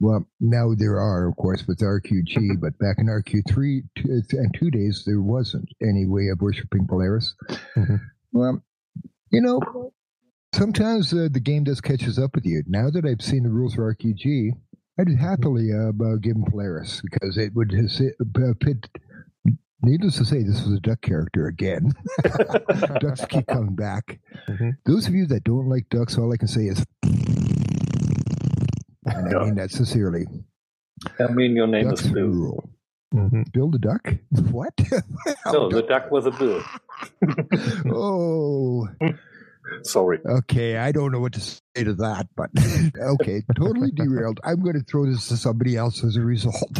[0.00, 3.82] Well, now there are, of course, with RQG, but back in RQ3
[4.32, 7.34] and two days, there wasn't any way of worshiping Polaris.
[7.76, 7.96] Mm-hmm.
[8.32, 8.64] Well,
[9.30, 9.92] you know,
[10.54, 12.62] sometimes uh, the game does catches up with you.
[12.66, 14.52] Now that I've seen the rules for RQG,
[14.98, 17.70] I'd happily uh, give him Polaris because it would
[18.60, 18.88] pit.
[19.82, 21.92] Needless to say, this was a duck character again.
[23.00, 24.20] ducks keep coming back.
[24.46, 24.70] Mm-hmm.
[24.84, 26.84] Those of you that don't like ducks, all I can say is
[29.04, 30.26] and I mean that sincerely.
[31.18, 32.70] I mean, your name Duck's is Bill.
[33.14, 33.42] Mm-hmm.
[33.52, 34.14] Bill the duck?
[34.50, 34.74] What?
[35.46, 36.62] no, the duck was a bill.
[37.92, 38.88] oh.
[39.82, 40.18] Sorry.
[40.26, 42.50] Okay, I don't know what to say to that, but
[42.98, 44.40] okay, totally derailed.
[44.42, 46.78] I'm going to throw this to somebody else as a result.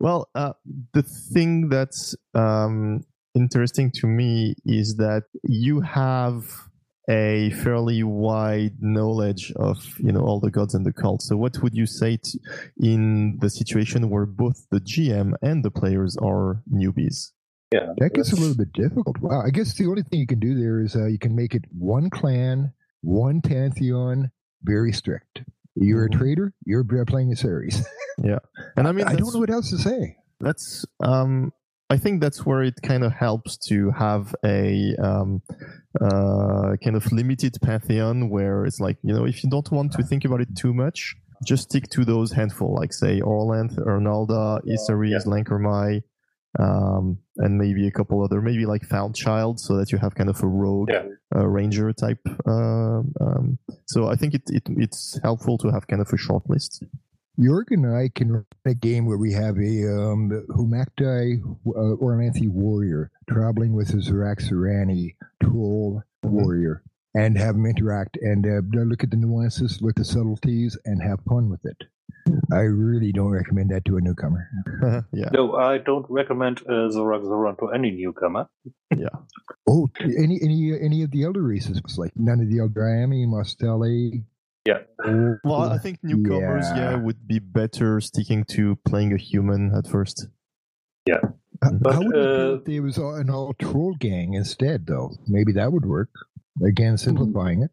[0.00, 0.52] well, uh,
[0.92, 3.04] the thing that's um,
[3.34, 6.69] interesting to me is that you have
[7.08, 11.28] a fairly wide knowledge of you know all the gods and the cults.
[11.28, 12.38] So what would you say to,
[12.78, 17.32] in the situation where both the GM and the players are newbies?
[17.72, 19.18] Yeah, that gets a little bit difficult.
[19.18, 21.54] Wow, I guess the only thing you can do there is uh, you can make
[21.54, 22.72] it one clan,
[23.02, 24.30] one pantheon,
[24.62, 25.42] very strict.
[25.76, 26.16] You're mm-hmm.
[26.16, 26.54] a trader.
[26.66, 27.86] You're playing Issaries.
[28.18, 28.40] yeah,
[28.76, 30.16] and I mean, I don't know what else to say.
[30.40, 31.52] That's um,
[31.90, 35.42] I think that's where it kind of helps to have a um,
[36.00, 40.04] uh, kind of limited pantheon where it's like, you know, if you don't want to
[40.04, 45.24] think about it too much, just stick to those handful, like say Orlanth, Ernalda, Issaries,
[45.26, 45.32] yeah.
[45.32, 46.02] Lhankor Mhy,
[46.60, 50.30] um, and maybe a couple other, maybe like Found Child, so that you have kind
[50.30, 51.02] of a rogue yeah.
[51.34, 52.20] uh, ranger type.
[52.46, 56.48] Uh, um, so I think it, it it's helpful to have kind of a short
[56.48, 56.84] list.
[57.40, 62.48] Jörg and I can run a game where we have a um, Humakti uh, Orlanthi
[62.48, 66.34] warrior traveling with his Zorak Zorani troll mm-hmm.
[66.36, 66.82] warrior
[67.14, 71.02] and have them interact and uh, look at the nuances, look at the subtleties, and
[71.02, 71.76] have fun with it.
[72.52, 74.46] I really don't recommend that to a newcomer.
[75.12, 75.30] yeah.
[75.32, 78.48] No, I don't recommend uh, Zorak Zoran to any newcomer.
[78.96, 79.06] Yeah.
[79.68, 84.24] Oh, any any any of the elder races, like none of the Aldryami, Mostali.
[84.70, 84.80] Yeah.
[85.04, 86.90] Oh, Well, I think newcomers, yeah.
[86.90, 86.96] Yeah.
[87.04, 90.16] would be better sticking to playing a human at first.
[91.06, 91.22] Yeah.
[91.82, 95.10] But, how would it feel uh, if there was an all troll gang instead, though?
[95.26, 96.10] Maybe that would work.
[96.64, 97.70] Again, simplifying it.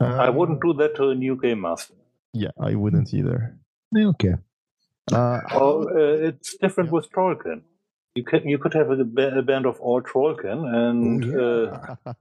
[0.00, 1.94] I Um, wouldn't do that to a new game master.
[2.32, 3.56] Yeah, I wouldn't either.
[3.96, 4.34] Okay.
[5.12, 7.62] Uh, Well, uh, it's different with Trollkin.
[8.14, 8.98] You can you could have a,
[9.40, 11.72] a band of all Trollkin, and Oh,
[12.06, 12.12] uh,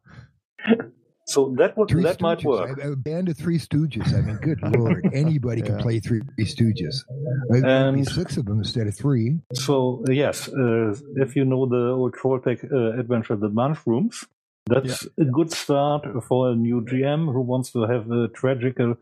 [1.26, 2.80] so that would Three that might work.
[2.84, 4.08] A, a band of Three Stooges.
[4.18, 6.96] I mean, good lord, anybody can play Three Stooges.
[7.52, 9.40] Uh, And- six of them instead of three.
[9.54, 14.24] So uh, yes, uh, if you know the old Trollpak uh, adventure, the Mushrooms,
[14.68, 18.96] that's a good start for a new GM who wants to have a tragical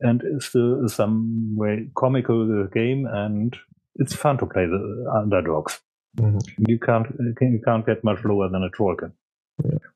[0.00, 3.56] and still some way comical uh, game, and
[3.96, 5.80] it's fun to play the underdogs.
[6.18, 6.40] Mhm.
[6.68, 7.06] You can't
[7.40, 9.12] you can't get much lower than a Trollkin.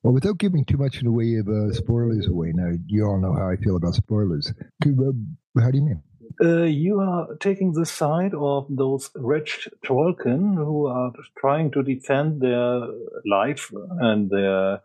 [0.03, 3.21] Well, without giving too much in the way of uh, spoilers away, now you all
[3.21, 4.53] know how I feel about spoilers.
[4.83, 6.03] How do you mean?
[6.43, 12.41] Uh, you are taking the side of those wretched Trollkin who are trying to defend
[12.41, 12.87] their
[13.27, 14.81] life and their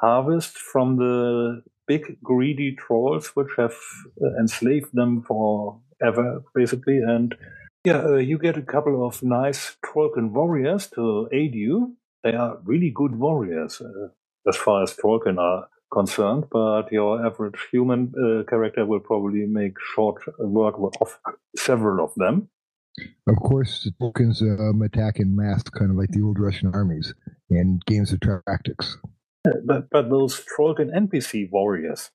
[0.00, 3.74] harvest from the big greedy trolls which have
[4.22, 6.98] uh, enslaved them forever, basically.
[6.98, 7.34] And
[7.84, 11.96] yeah, uh, you get a couple of nice Trollkin warriors to aid you.
[12.22, 14.08] They are really good warriors uh,
[14.46, 19.74] as far as Trollkin are concerned, but your average human uh, character will probably make
[19.94, 21.18] short work of
[21.56, 22.48] several of them.
[23.26, 27.14] Of course, tokens um, attack in mass, kind of like the old Russian armies
[27.48, 28.96] in games of tactics.
[29.64, 32.10] But, but those Trollkin NPC warriors,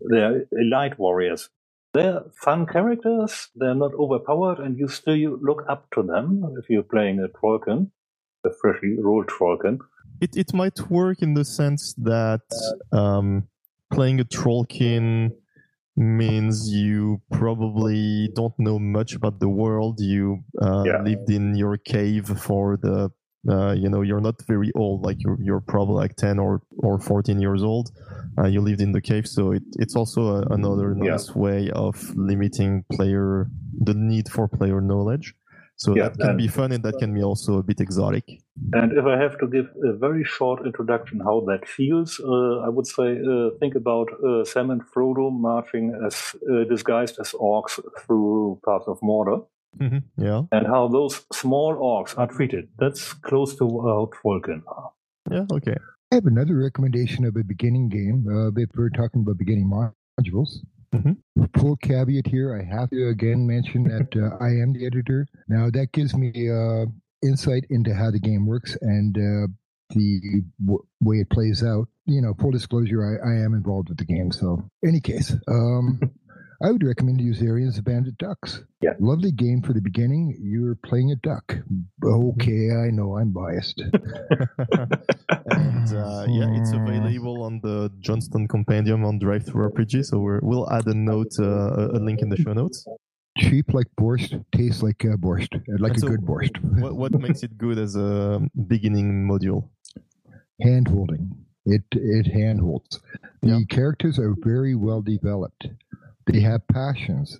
[0.00, 1.50] they're elite warriors.
[1.94, 6.82] They're fun characters, they're not overpowered, and you still look up to them if you're
[6.82, 7.90] playing a Trollkin,
[8.44, 9.78] a freshly rolled Trollkin.
[10.20, 12.40] It, it might work in the sense that
[12.92, 13.48] um,
[13.92, 15.30] playing a trollkin
[15.96, 20.00] means you probably don't know much about the world.
[20.00, 21.00] You uh, Yeah.
[21.02, 23.10] lived in your cave for the,
[23.48, 25.02] uh, you know, you're not very old.
[25.02, 27.90] Like you're, you're probably like 10 or, or 14 years old.
[28.38, 29.26] Uh, you lived in the cave.
[29.26, 31.12] So it, it's also a, another Yeah.
[31.12, 33.50] nice way of limiting player,
[33.80, 35.34] the need for player knowledge.
[35.76, 38.24] So Yeah, that can be fun and that can be also a bit exotic.
[38.72, 42.68] And if I have to give a very short introduction how that feels, uh, I
[42.68, 47.78] would say uh, think about uh, Sam and Frodo marching as uh, disguised as orcs
[48.00, 49.46] through parts of Mordor,
[49.78, 50.42] hmm Yeah.
[50.52, 52.68] and how those small orcs are treated.
[52.78, 54.90] That's close to how Trollkin are.
[55.30, 55.46] Yeah.
[55.52, 55.76] Okay.
[56.12, 58.26] I have another recommendation of a beginning game.
[58.28, 60.50] Uh, if we're talking about beginning modules,
[60.94, 61.16] Mhm.
[61.58, 65.26] full caveat here, I have to again mention that uh, I am the editor.
[65.48, 66.86] Now, that gives me uh,
[67.22, 69.46] insight into how the game works and uh,
[69.90, 71.88] the w- way it plays out.
[72.06, 74.30] You know, full disclosure, I, I am involved with the game.
[74.30, 76.00] So, any case, um,
[76.62, 78.62] I would recommend you use Arians of Bandit Ducks.
[78.80, 78.92] Yeah.
[78.98, 80.36] Lovely game for the beginning.
[80.40, 81.58] You're playing a duck.
[82.02, 83.78] Okay, I know I'm biased.
[85.50, 90.06] and uh, yeah, it's available on the Jonstown Compendium on DriveThruRPG.
[90.06, 92.86] So we're, we'll add a note, uh, a link in the show notes.
[93.36, 96.56] Cheap like borscht, tastes like uh, borscht, uh, like And a so good borscht.
[96.80, 99.68] What, what makes it good as a beginning module?
[100.60, 101.44] hand holding.
[101.66, 103.00] It it hand holds.
[103.42, 105.68] The characters are very well developed.
[106.26, 107.38] They have passions.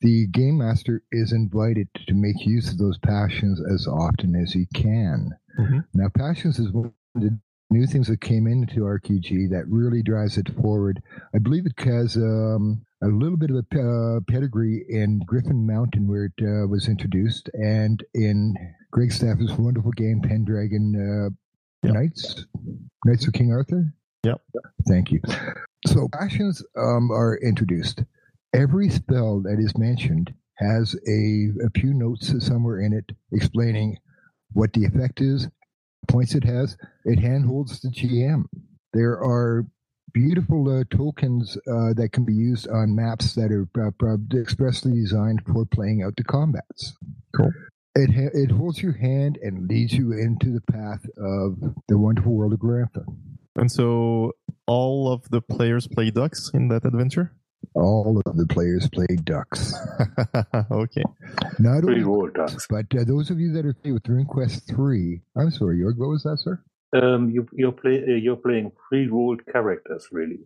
[0.00, 4.66] The game master is invited to make use of those passions as often as he
[4.74, 5.30] can.
[5.58, 5.84] Mhm.
[5.94, 7.38] Now, passions is one of the
[7.70, 11.02] new things that came into RQG that really drives it forward.
[11.34, 16.08] I believe it has um, a little bit of a uh, pedigree in Griffin Mountain,
[16.08, 18.54] where it uh, was introduced, and in
[18.90, 21.30] Greg Stafford's wonderful game Pendragon uh,
[21.82, 21.94] Yep.
[21.94, 22.46] Knights,
[23.04, 23.94] Knights of King Arthur.
[24.24, 24.40] Yep.
[24.88, 25.20] Thank you.
[25.86, 28.02] So passions um, are introduced.
[28.52, 33.96] Every spell that is mentioned has a, a few notes somewhere in it explaining
[34.54, 35.48] what the effect is,
[36.08, 36.76] points it has.
[37.04, 38.44] It handholds the GM.
[38.92, 39.66] There are
[40.12, 45.42] beautiful uh, tokens uh, that can be used on maps that are uh, expressly designed
[45.46, 46.96] for playing out the combats.
[47.36, 47.52] Cool.
[47.94, 52.32] It ha- it holds your hand and leads you into the path of the wonderful
[52.32, 53.04] world of Glorantha.
[53.56, 54.32] And so
[54.66, 57.32] all of the players play ducks in that adventure?
[57.74, 59.74] All of the players play ducks.
[60.70, 61.02] okay.
[61.58, 62.66] Not Pretty only rolled ducks.
[62.68, 66.08] but uh, those of you that are familiar with RuneQuest 3, I'm sorry, Jörg, what
[66.08, 66.62] was that, sir?
[66.96, 70.40] Um, you, you're, play, uh, you're playing pre-rolled characters, really,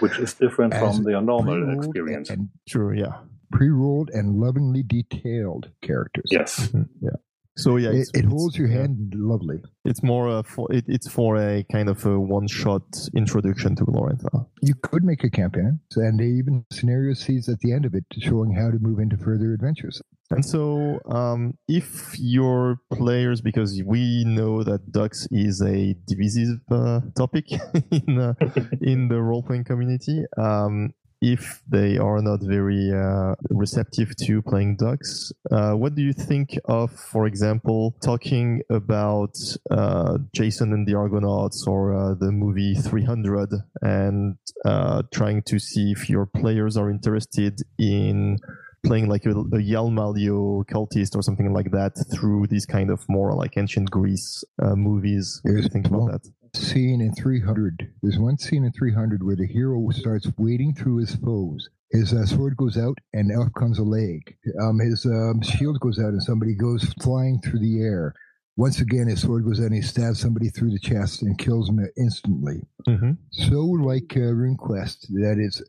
[0.00, 2.30] which is different As from their normal experience.
[2.30, 3.18] And, Sure, yeah.
[3.52, 6.26] pre-rolled and lovingly detailed characters.
[6.30, 6.68] Yes.
[6.68, 7.10] Mhm, Yeah.
[7.58, 9.60] So yeah, It, it's, it holds your hand lovely.
[9.84, 12.82] It's more uh, for it, it's for a kind of a one-shot
[13.16, 14.46] introduction to Glorantha.
[14.62, 18.04] You could make a campaign, and they even scenario seeds at the end of it
[18.20, 20.00] showing how to move into further adventures.
[20.30, 27.00] And so, um, if your players, because we know that Dux is a divisive uh,
[27.16, 27.46] topic
[27.90, 28.34] in uh,
[28.80, 34.76] in the role playing community, um, if they are not very uh, receptive to playing
[34.76, 39.36] Dux, uh, what do you think of, for example, talking about
[39.70, 43.52] uh, Jason and the Argonauts or uh, the movie 300
[43.82, 48.38] and uh, trying to see if your players are interested in
[48.86, 53.34] playing like a, a Yelmalio cultist or something like that through these kind of more
[53.34, 55.40] like ancient Greece uh, movies.
[55.42, 56.37] What do you think about that?
[56.54, 57.92] Scene in 300.
[58.02, 61.68] There's one scene in 300 where the hero starts wading through his foes.
[61.90, 64.36] His uh, sword goes out, and out comes a leg.
[64.60, 68.14] Um, his um, shield goes out, and somebody goes flying through the air.
[68.56, 71.68] Once again, his sword goes out, and he stabs somebody through the chest and kills
[71.68, 72.60] him instantly.
[72.86, 75.62] hmm So, like uh, RuneQuest, that is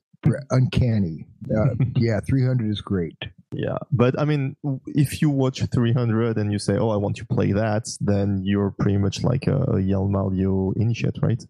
[0.52, 1.26] uncanny.
[1.56, 3.18] Uh, yeah, 300 is great.
[3.52, 7.26] Yeah, but I mean, if you watch 300 and you say, "Oh, I want to
[7.26, 11.43] play that," then you're pretty much like a, a Yelmalio initiate, right?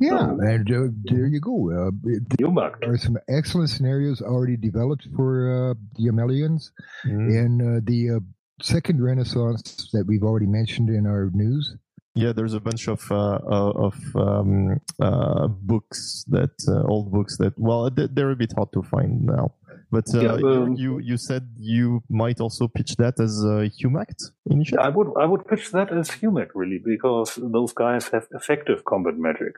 [0.00, 1.70] Yeah, and uh, there you go.
[1.70, 1.90] Uh,
[2.80, 6.70] there are some excellent scenarios already developed for uh, the Amelians.
[7.06, 7.44] Mhm.
[7.44, 8.20] and uh, the uh,
[8.60, 11.76] second renaissance that we've already mentioned in our news
[12.14, 17.38] Yeah, there's a bunch of uh, uh, of um, uh, books that uh, old books
[17.38, 19.54] that well they- they're a bit hard to find now.
[19.90, 23.70] But uh, Yeah, you- um, you you said you might also pitch that as a
[23.80, 24.84] Humakt initiative.
[24.84, 29.16] I would I would pitch that as Humakt really because those guys have effective combat
[29.16, 29.54] magic.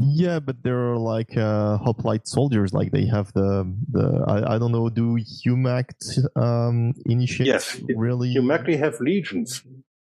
[0.00, 2.72] Yeah, but they're like uh, hoplite soldiers.
[2.72, 3.48] Like they have the
[3.92, 4.88] the I, I don't know.
[4.88, 6.00] Do Humakt
[6.36, 8.32] um, initiate Yes, really?
[8.50, 9.62] Actually have legions.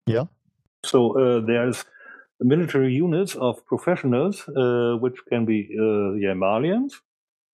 [0.06, 0.26] Yeah.
[0.86, 1.86] So uh, there's
[2.40, 6.94] military units of professionals, uh, which can be uh, Yelmalians.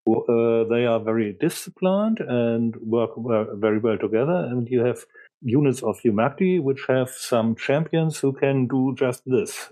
[0.06, 3.12] who, Uh, they are very disciplined and work
[3.60, 4.48] very well together.
[4.52, 5.06] And you have
[5.42, 9.70] units of Humakti, which have some champions who can do just this.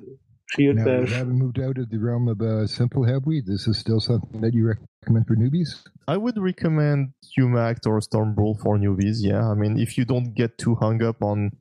[0.56, 3.68] Shield now we haven't moved out of the realm of uh, simple have we this
[3.68, 8.56] is still something that you recommend for newbies I would recommend Humakt or Storm Bull
[8.62, 9.18] for newbies.
[9.20, 11.52] Yeah, I mean, if you don't get too hung up on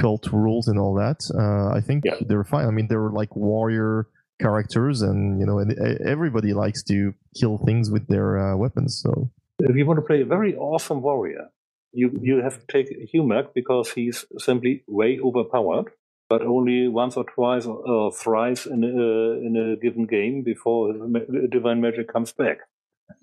[0.00, 2.16] cult rules and all that, uh, I think Yeah.
[2.28, 2.66] they're fine.
[2.66, 4.08] I mean, they're like warrior
[4.40, 9.00] characters, and you know, and e- everybody likes to kill things with their uh, weapons.
[9.02, 11.44] So If you want to play a very awesome warrior,
[11.92, 15.88] you you have to take Humakt because he's simply way overpowered,
[16.28, 20.92] but only once or twice or, or thrice in a, in a given game before
[20.92, 22.58] his divine magic comes back.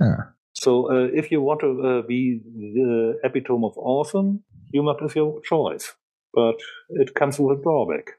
[0.01, 0.31] Ah.
[0.53, 4.43] So uh, if you want to uh, be the epitome of awesome,
[4.73, 5.95] Humakt is your choice,
[6.33, 6.55] but
[6.89, 8.11] it comes with a drawback.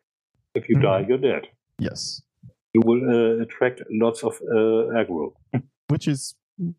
[0.54, 0.82] If you Mhm.
[0.82, 1.48] die, you're dead.
[1.78, 2.22] yes,
[2.74, 5.32] You will uh, attract lots of uh, aggro.
[5.88, 6.34] which is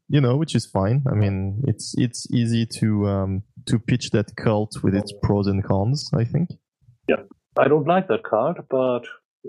[0.10, 1.02] you know, which is fine.
[1.12, 5.64] I mean, it's it's easy to um, to pitch that cult with its pros and
[5.64, 6.10] cons.
[6.14, 6.50] I think.
[7.10, 7.24] Yeah,
[7.58, 9.04] I don't like that card, but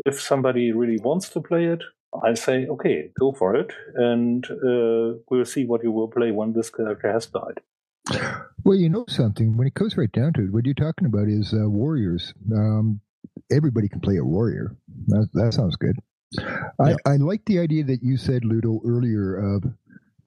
[0.06, 1.82] if somebody really wants to play it,
[2.28, 6.52] I say, okay, go for it, and uh, we'll see what you will play when
[6.54, 7.60] this character has died.
[8.64, 9.56] Well you know something.
[9.56, 12.34] When it comes right down to it what you're talking about is uh, warriors.
[12.52, 13.00] Um,
[13.50, 14.76] everybody can play a warrior.
[15.08, 15.96] That, that sounds good.
[16.80, 16.96] I, Yeah.
[17.06, 19.64] I like the idea that you said ludo earlier of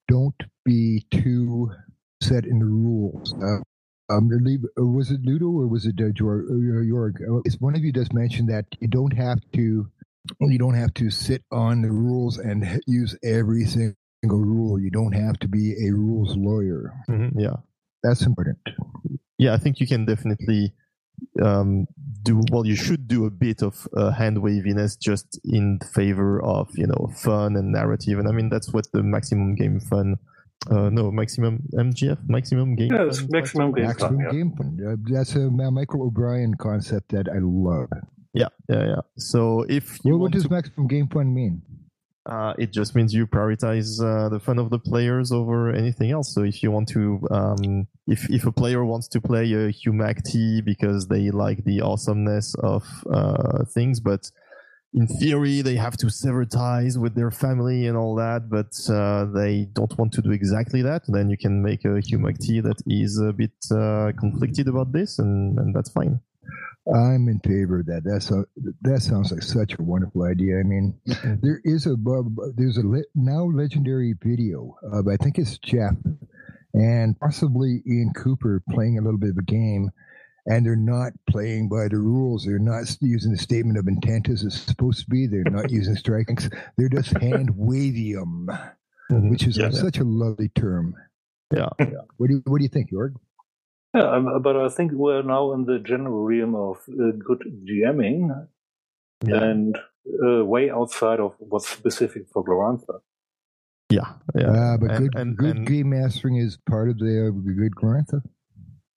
[0.08, 0.34] don't
[0.64, 1.70] be too
[2.22, 3.34] set in the rules.
[3.34, 3.58] Uh,
[4.08, 7.16] um, leave, was it Ludo or was it uh, Jor- uh, Jörg?
[7.22, 9.88] Uh, It's one of you just mentioned that you don't have to,
[10.40, 13.96] you don't have to sit on the rules and use every single
[14.34, 14.80] rule.
[14.80, 16.92] You don't have to be a rules lawyer.
[17.08, 17.56] Mhm, yeah.
[18.02, 18.58] That's important.
[19.38, 20.72] yeah, I think you can definitely
[21.42, 21.86] um,
[22.22, 22.66] do well.
[22.66, 27.10] You should do a bit of uh, hand waviness just in favor of you know
[27.16, 30.16] fun and narrative, and I mean that's what the maximum game fun.
[30.70, 32.90] Uh, no, maximum MGF, maximum game.
[32.92, 34.24] Yes, fun maximum game Maximum fun.
[34.24, 34.32] Yeah.
[34.32, 34.78] game fun.
[34.86, 37.88] Uh, that's a Michael O'Brien concept that I love.
[38.34, 39.00] Yeah, yeah, yeah.
[39.16, 41.62] So if you Well, what does to, maximum game fun mean?
[42.28, 46.34] Uh, it just means you prioritize uh, the fun of the players over anything else.
[46.34, 50.64] So if you want to, um, if if a player wants to play a Humakti
[50.64, 54.28] because they like the awesomeness of uh, things, but
[54.92, 59.26] in theory they have to sever ties with their family and all that, but uh,
[59.26, 63.20] they don't want to do exactly that, then you can make a Humakti that is
[63.20, 66.18] a bit uh, conflicted about this, and, and that's fine.
[66.94, 68.02] I'm in favor of that.
[68.04, 68.44] That's a,
[68.82, 70.60] that sounds like such a wonderful idea.
[70.60, 71.40] I mean, Mhm.
[71.40, 71.96] there is a
[72.56, 75.96] there's a le- now legendary video of I think it's Jeff,
[76.74, 79.90] and possibly Ian Cooper playing a little bit of a game
[80.46, 82.44] and they're not playing by the rules.
[82.44, 85.26] They're not using the statement of intent as it's supposed to be.
[85.26, 86.48] They're not using strikes.
[86.76, 89.28] They're just hand wavium, mm-hmm.
[89.28, 90.94] which is yeah, such a lovely term.
[91.52, 91.68] Yeah.
[91.80, 91.86] yeah.
[92.16, 93.14] What do you What do you think, Jörg?
[93.94, 98.46] Yeah, um, but I think we're now in the general realm of uh, good GMing
[99.26, 99.42] yeah.
[99.42, 99.78] and
[100.22, 103.00] uh, way outside of what's specific for Glorantha.
[103.88, 104.50] Yeah, yeah.
[104.50, 107.74] Uh, but and, good, and, good and, game mastering is part of the uh, good
[107.74, 108.20] Glorantha.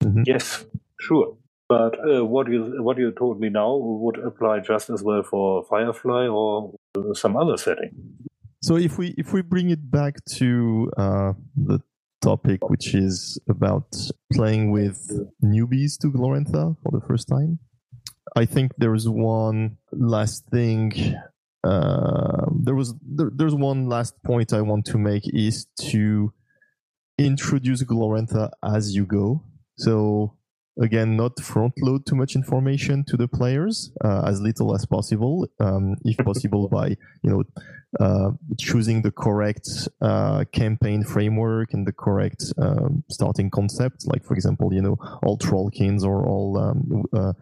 [0.03, 0.23] Mm-hmm.
[0.27, 0.65] Yes,
[1.01, 1.37] Sure.
[1.69, 5.65] But uh, what you what you told me now would apply just as well for
[5.65, 6.75] Firefly or
[7.13, 7.91] some other setting.
[8.63, 11.81] So if we if we bring it back to uh, the
[12.21, 13.97] topic, which is about
[14.33, 15.11] playing with
[15.43, 17.59] newbies to Glorantha for the first time,
[18.37, 20.93] I think there's one last thing.
[21.65, 26.33] Uh, there was there, there's one last point I want to make is to
[27.19, 29.45] introduce Glorantha as you go.
[29.77, 30.38] So
[30.81, 35.47] again not front load too much information to the players uh, as little as possible
[35.61, 36.89] um, if possible by
[37.23, 37.43] you know
[38.01, 44.07] uh, choosing the correct uh, campaign framework and the correct um, starting concept.
[44.07, 47.33] Like for example you know all trollkins or all um, uh,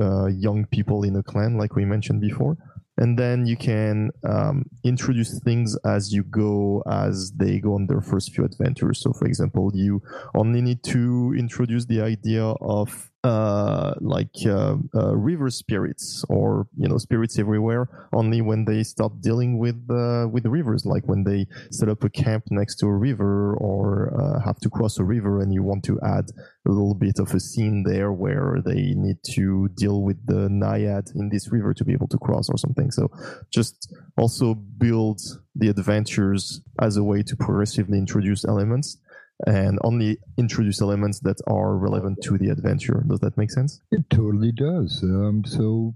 [0.00, 2.56] uh, young people in a clan like we mentioned before
[2.98, 8.00] and then you can um, introduce things as you go as they go on their
[8.00, 9.00] first few adventures.
[9.00, 10.02] So for example you
[10.34, 16.88] only need to introduce the idea of uh, like uh, uh, river spirits or you
[16.88, 21.46] know spirits everywhere only when they start dealing with uh, with rivers like when they
[21.70, 25.40] set up a camp next to a river or uh, have to cross a river
[25.40, 26.30] and you want to add
[26.66, 31.08] a little bit of a scene there where they need to deal with the naiad
[31.14, 32.90] in this river to be able to cross or something.
[32.90, 33.10] So
[33.52, 35.20] just also build
[35.54, 38.98] the adventures as a way to progressively introduce elements
[39.46, 43.04] and only introduce elements that are relevant to the adventure.
[43.08, 43.80] Does that make sense?
[43.90, 45.02] It totally does.
[45.02, 45.94] Um, so,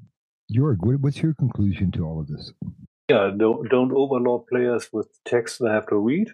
[0.53, 2.53] Jörg, what, what's your conclusion to all of this?
[3.09, 6.29] Yeah, don't, don't overload players with text they have to read.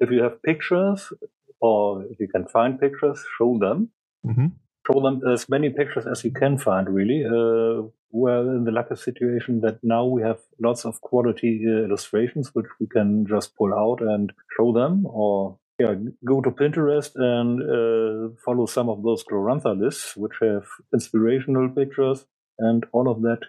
[0.00, 1.12] If you have pictures,
[1.60, 3.90] or if you can find pictures, show them.
[4.26, 4.46] Mm-hmm.
[4.86, 7.24] Show them as many pictures as you can find, really.
[7.24, 12.54] Uh, we're in the lucky situation that now we have lots of quality uh, illustrations
[12.54, 15.94] which we can just pull out and show them or yeah,
[16.24, 22.26] go to Pinterest and uh, follow some of those Glorantha lists, which have inspirational pictures,
[22.58, 23.40] and all of that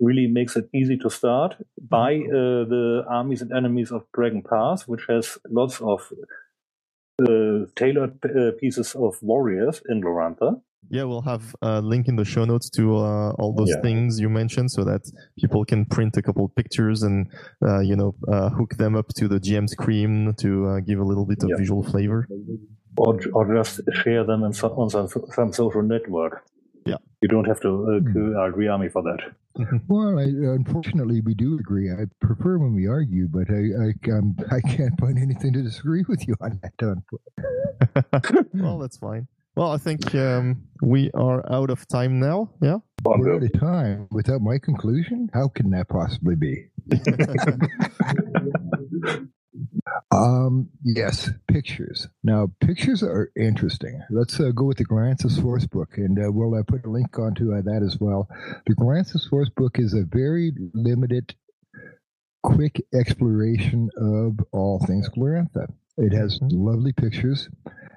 [0.00, 1.56] really makes it easy to start.
[1.78, 2.34] Buy mm-hmm.
[2.34, 6.00] uh, the Armies and Enemies of Dragon Pass, which has lots of
[7.20, 10.60] uh, tailored uh, pieces of warriors in Glorantha.
[10.90, 13.80] Yeah, we'll have a link in the show notes to uh, all those yeah.
[13.80, 15.02] things you mentioned, so that
[15.38, 17.28] people can print a couple pictures and
[17.64, 21.04] uh, you know uh, hook them up to the GM screen to uh, give a
[21.04, 21.56] little bit of yeah.
[21.56, 22.28] visual flavor,
[22.96, 26.44] or, or just share them in some, on some, some social network.
[26.84, 28.48] Yeah, you don't have to uh, mm.
[28.48, 29.20] agree on me for that.
[29.88, 31.90] well, I, unfortunately, we do agree.
[31.90, 36.04] I prefer when we argue, but I I, um, I can't find anything to disagree
[36.08, 38.46] with you on that.
[38.54, 39.28] well, that's fine.
[39.54, 42.50] Well, I think um, we are out of time now.
[42.62, 42.78] Yeah.
[43.04, 44.08] We're out of time.
[44.10, 46.68] Without my conclusion, how can that possibly be?
[50.10, 52.08] um, yes, pictures.
[52.24, 54.00] Now, pictures are interesting.
[54.08, 57.18] Let's uh, go with the Glorantha source book, and uh, we'll uh, put a link
[57.18, 58.28] onto uh, that as well.
[58.66, 61.34] The Glorantha source book is a very limited,
[62.42, 65.66] quick exploration of all things Glorantha.
[65.98, 66.56] It has mm-hmm.
[66.56, 67.50] lovely pictures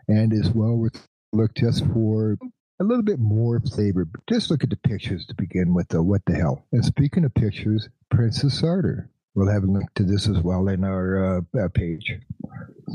[0.09, 2.37] and is well worth look just for
[2.79, 4.07] a little bit more flavor.
[4.29, 6.01] Just look at the pictures to begin with, though.
[6.01, 6.65] What the hell?
[6.71, 9.07] And speaking of pictures, Prince of Sartar.
[9.35, 12.17] We'll have a link to this as well in our uh, page.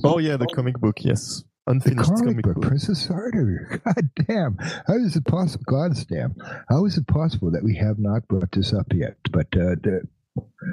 [0.02, 1.04] Oh yeah, the comic book.
[1.04, 3.82] Yes, unfinished the comic, comic book, book, Prince of Sartar.
[3.84, 4.56] God damn!
[4.86, 5.64] How is it possible?
[5.66, 6.34] God's damn!
[6.70, 9.18] How is it possible that we have not brought this up yet?
[9.30, 10.08] But uh, the,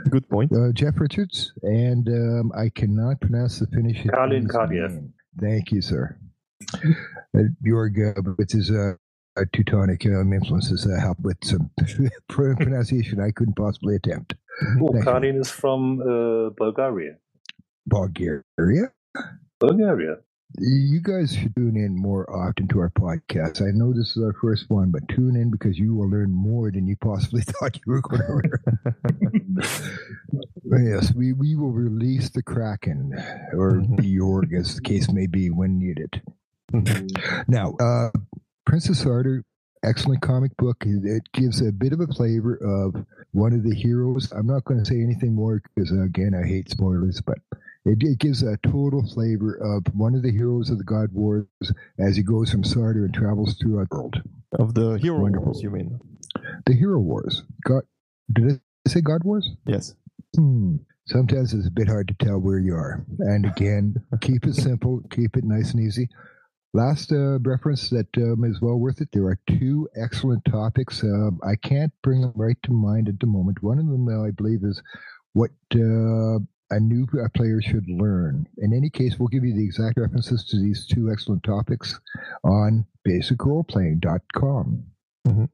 [0.09, 0.53] good point.
[0.53, 4.03] Uh, Jeff Richards, and um, I cannot pronounce the Finnish.
[4.05, 5.11] Kalin Kadiev.
[5.37, 6.17] Thank you, sir.
[7.61, 8.93] Bjorg, with his uh,
[9.53, 11.69] Teutonic um, influences, uh, help with some
[12.27, 14.35] pronunciation I couldn't possibly attempt.
[14.81, 17.17] Oh, Karin is from uh, Bulgaria.
[17.85, 18.91] Bulgaria?
[19.59, 20.17] Bulgaria.
[20.59, 23.61] You guys should tune in more often to our podcast.
[23.61, 26.71] I know this is our first one, but tune in because you will learn more
[26.71, 28.33] than you possibly thought you were going to
[29.61, 30.85] learn.
[30.87, 33.13] yes, we, we will release the Kraken
[33.53, 33.97] or mm-hmm.
[33.97, 36.21] the Jörg, as the case may be, when needed.
[36.73, 37.41] Mm-hmm.
[37.47, 38.09] now, uh,
[38.65, 39.43] Prince of Sartar,
[39.83, 40.83] excellent comic book.
[40.85, 44.31] It gives a bit of a flavor of one of the heroes.
[44.31, 47.37] I'm not going to say anything more because, uh, again, I hate spoilers, but
[47.85, 51.45] It, it, gives a total flavor of one of the heroes of the God Wars
[51.97, 54.21] as he goes from Sartar and travels through a world.
[54.53, 55.53] Of the Hero Wonderful.
[55.53, 55.99] Wars, you mean?
[56.65, 57.43] The Hero Wars.
[57.63, 57.83] God,
[58.31, 59.49] did I say God Wars?
[59.65, 59.95] Yes.
[60.35, 60.77] Hmm.
[61.05, 63.05] Sometimes it's a bit hard to tell where you are.
[63.19, 66.09] And again, keep it simple, keep it nice and easy.
[66.73, 69.09] Last uh, reference that um, is well worth it.
[69.11, 71.03] There are two excellent topics.
[71.03, 73.63] Uh, I can't bring them right to mind at the moment.
[73.63, 74.81] One of them, uh, I believe, is
[75.33, 76.39] what uh,
[76.69, 78.47] a new player should learn.
[78.57, 81.99] In any case, we'll give you the exact references to these two excellent topics
[82.43, 84.83] on basicroleplaying.com.
[85.27, 85.45] Mm-hmm.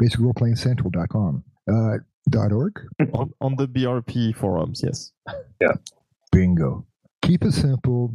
[0.00, 1.44] Basicroleplayingcentral.com.
[1.70, 1.98] Uh,
[2.28, 2.80] dot org?
[3.12, 5.12] on, on the BRP forums, yes.
[5.60, 5.72] Yeah.
[6.32, 6.86] Bingo.
[7.22, 8.14] Keep it simple.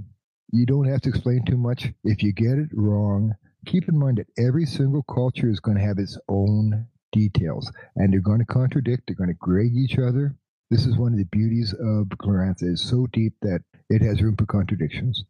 [0.52, 1.92] You don't have to explain too much.
[2.04, 3.34] If you get it wrong,
[3.66, 8.12] keep in mind that every single culture is going to have its own details and
[8.14, 10.36] they're going to contradict, they're going to grade each other.
[10.70, 12.64] This is one of the beauties of Glorantha.
[12.64, 15.24] It's so deep that it has room for contradictions.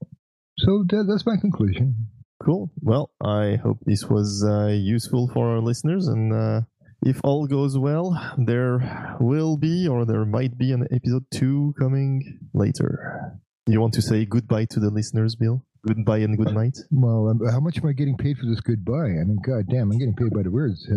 [0.58, 2.08] So that, that's my conclusion.
[2.44, 2.72] Cool.
[2.82, 6.08] Well, I hope this was uh, useful for our listeners.
[6.08, 6.62] And uh,
[7.02, 12.40] if all goes well, there will be or there might be an episode two coming
[12.54, 13.40] later.
[13.68, 15.64] You want to say goodbye to the listeners, Bill?
[15.88, 16.78] Goodbye and good night.
[16.92, 18.94] Well, um, how much am I getting paid for this goodbye?
[18.94, 20.86] I mean, god damn, I'm getting paid by the words.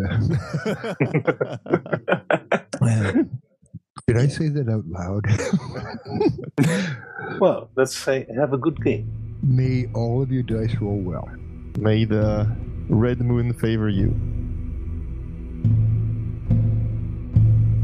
[4.06, 5.24] Did I say that out loud?
[7.40, 9.38] well, let's say have a good game.
[9.42, 11.26] May all of your dice roll well.
[11.78, 12.54] May the
[12.90, 14.14] red moon favor you.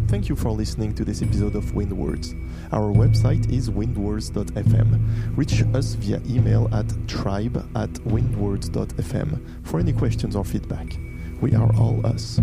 [0.09, 2.35] Thank you for listening to this episode of Wind Words.
[2.73, 5.37] Our website is windwords.fm.
[5.37, 10.97] Reach us via email at tribe at windwords.fm for any questions or feedback.
[11.41, 12.39] We are all us.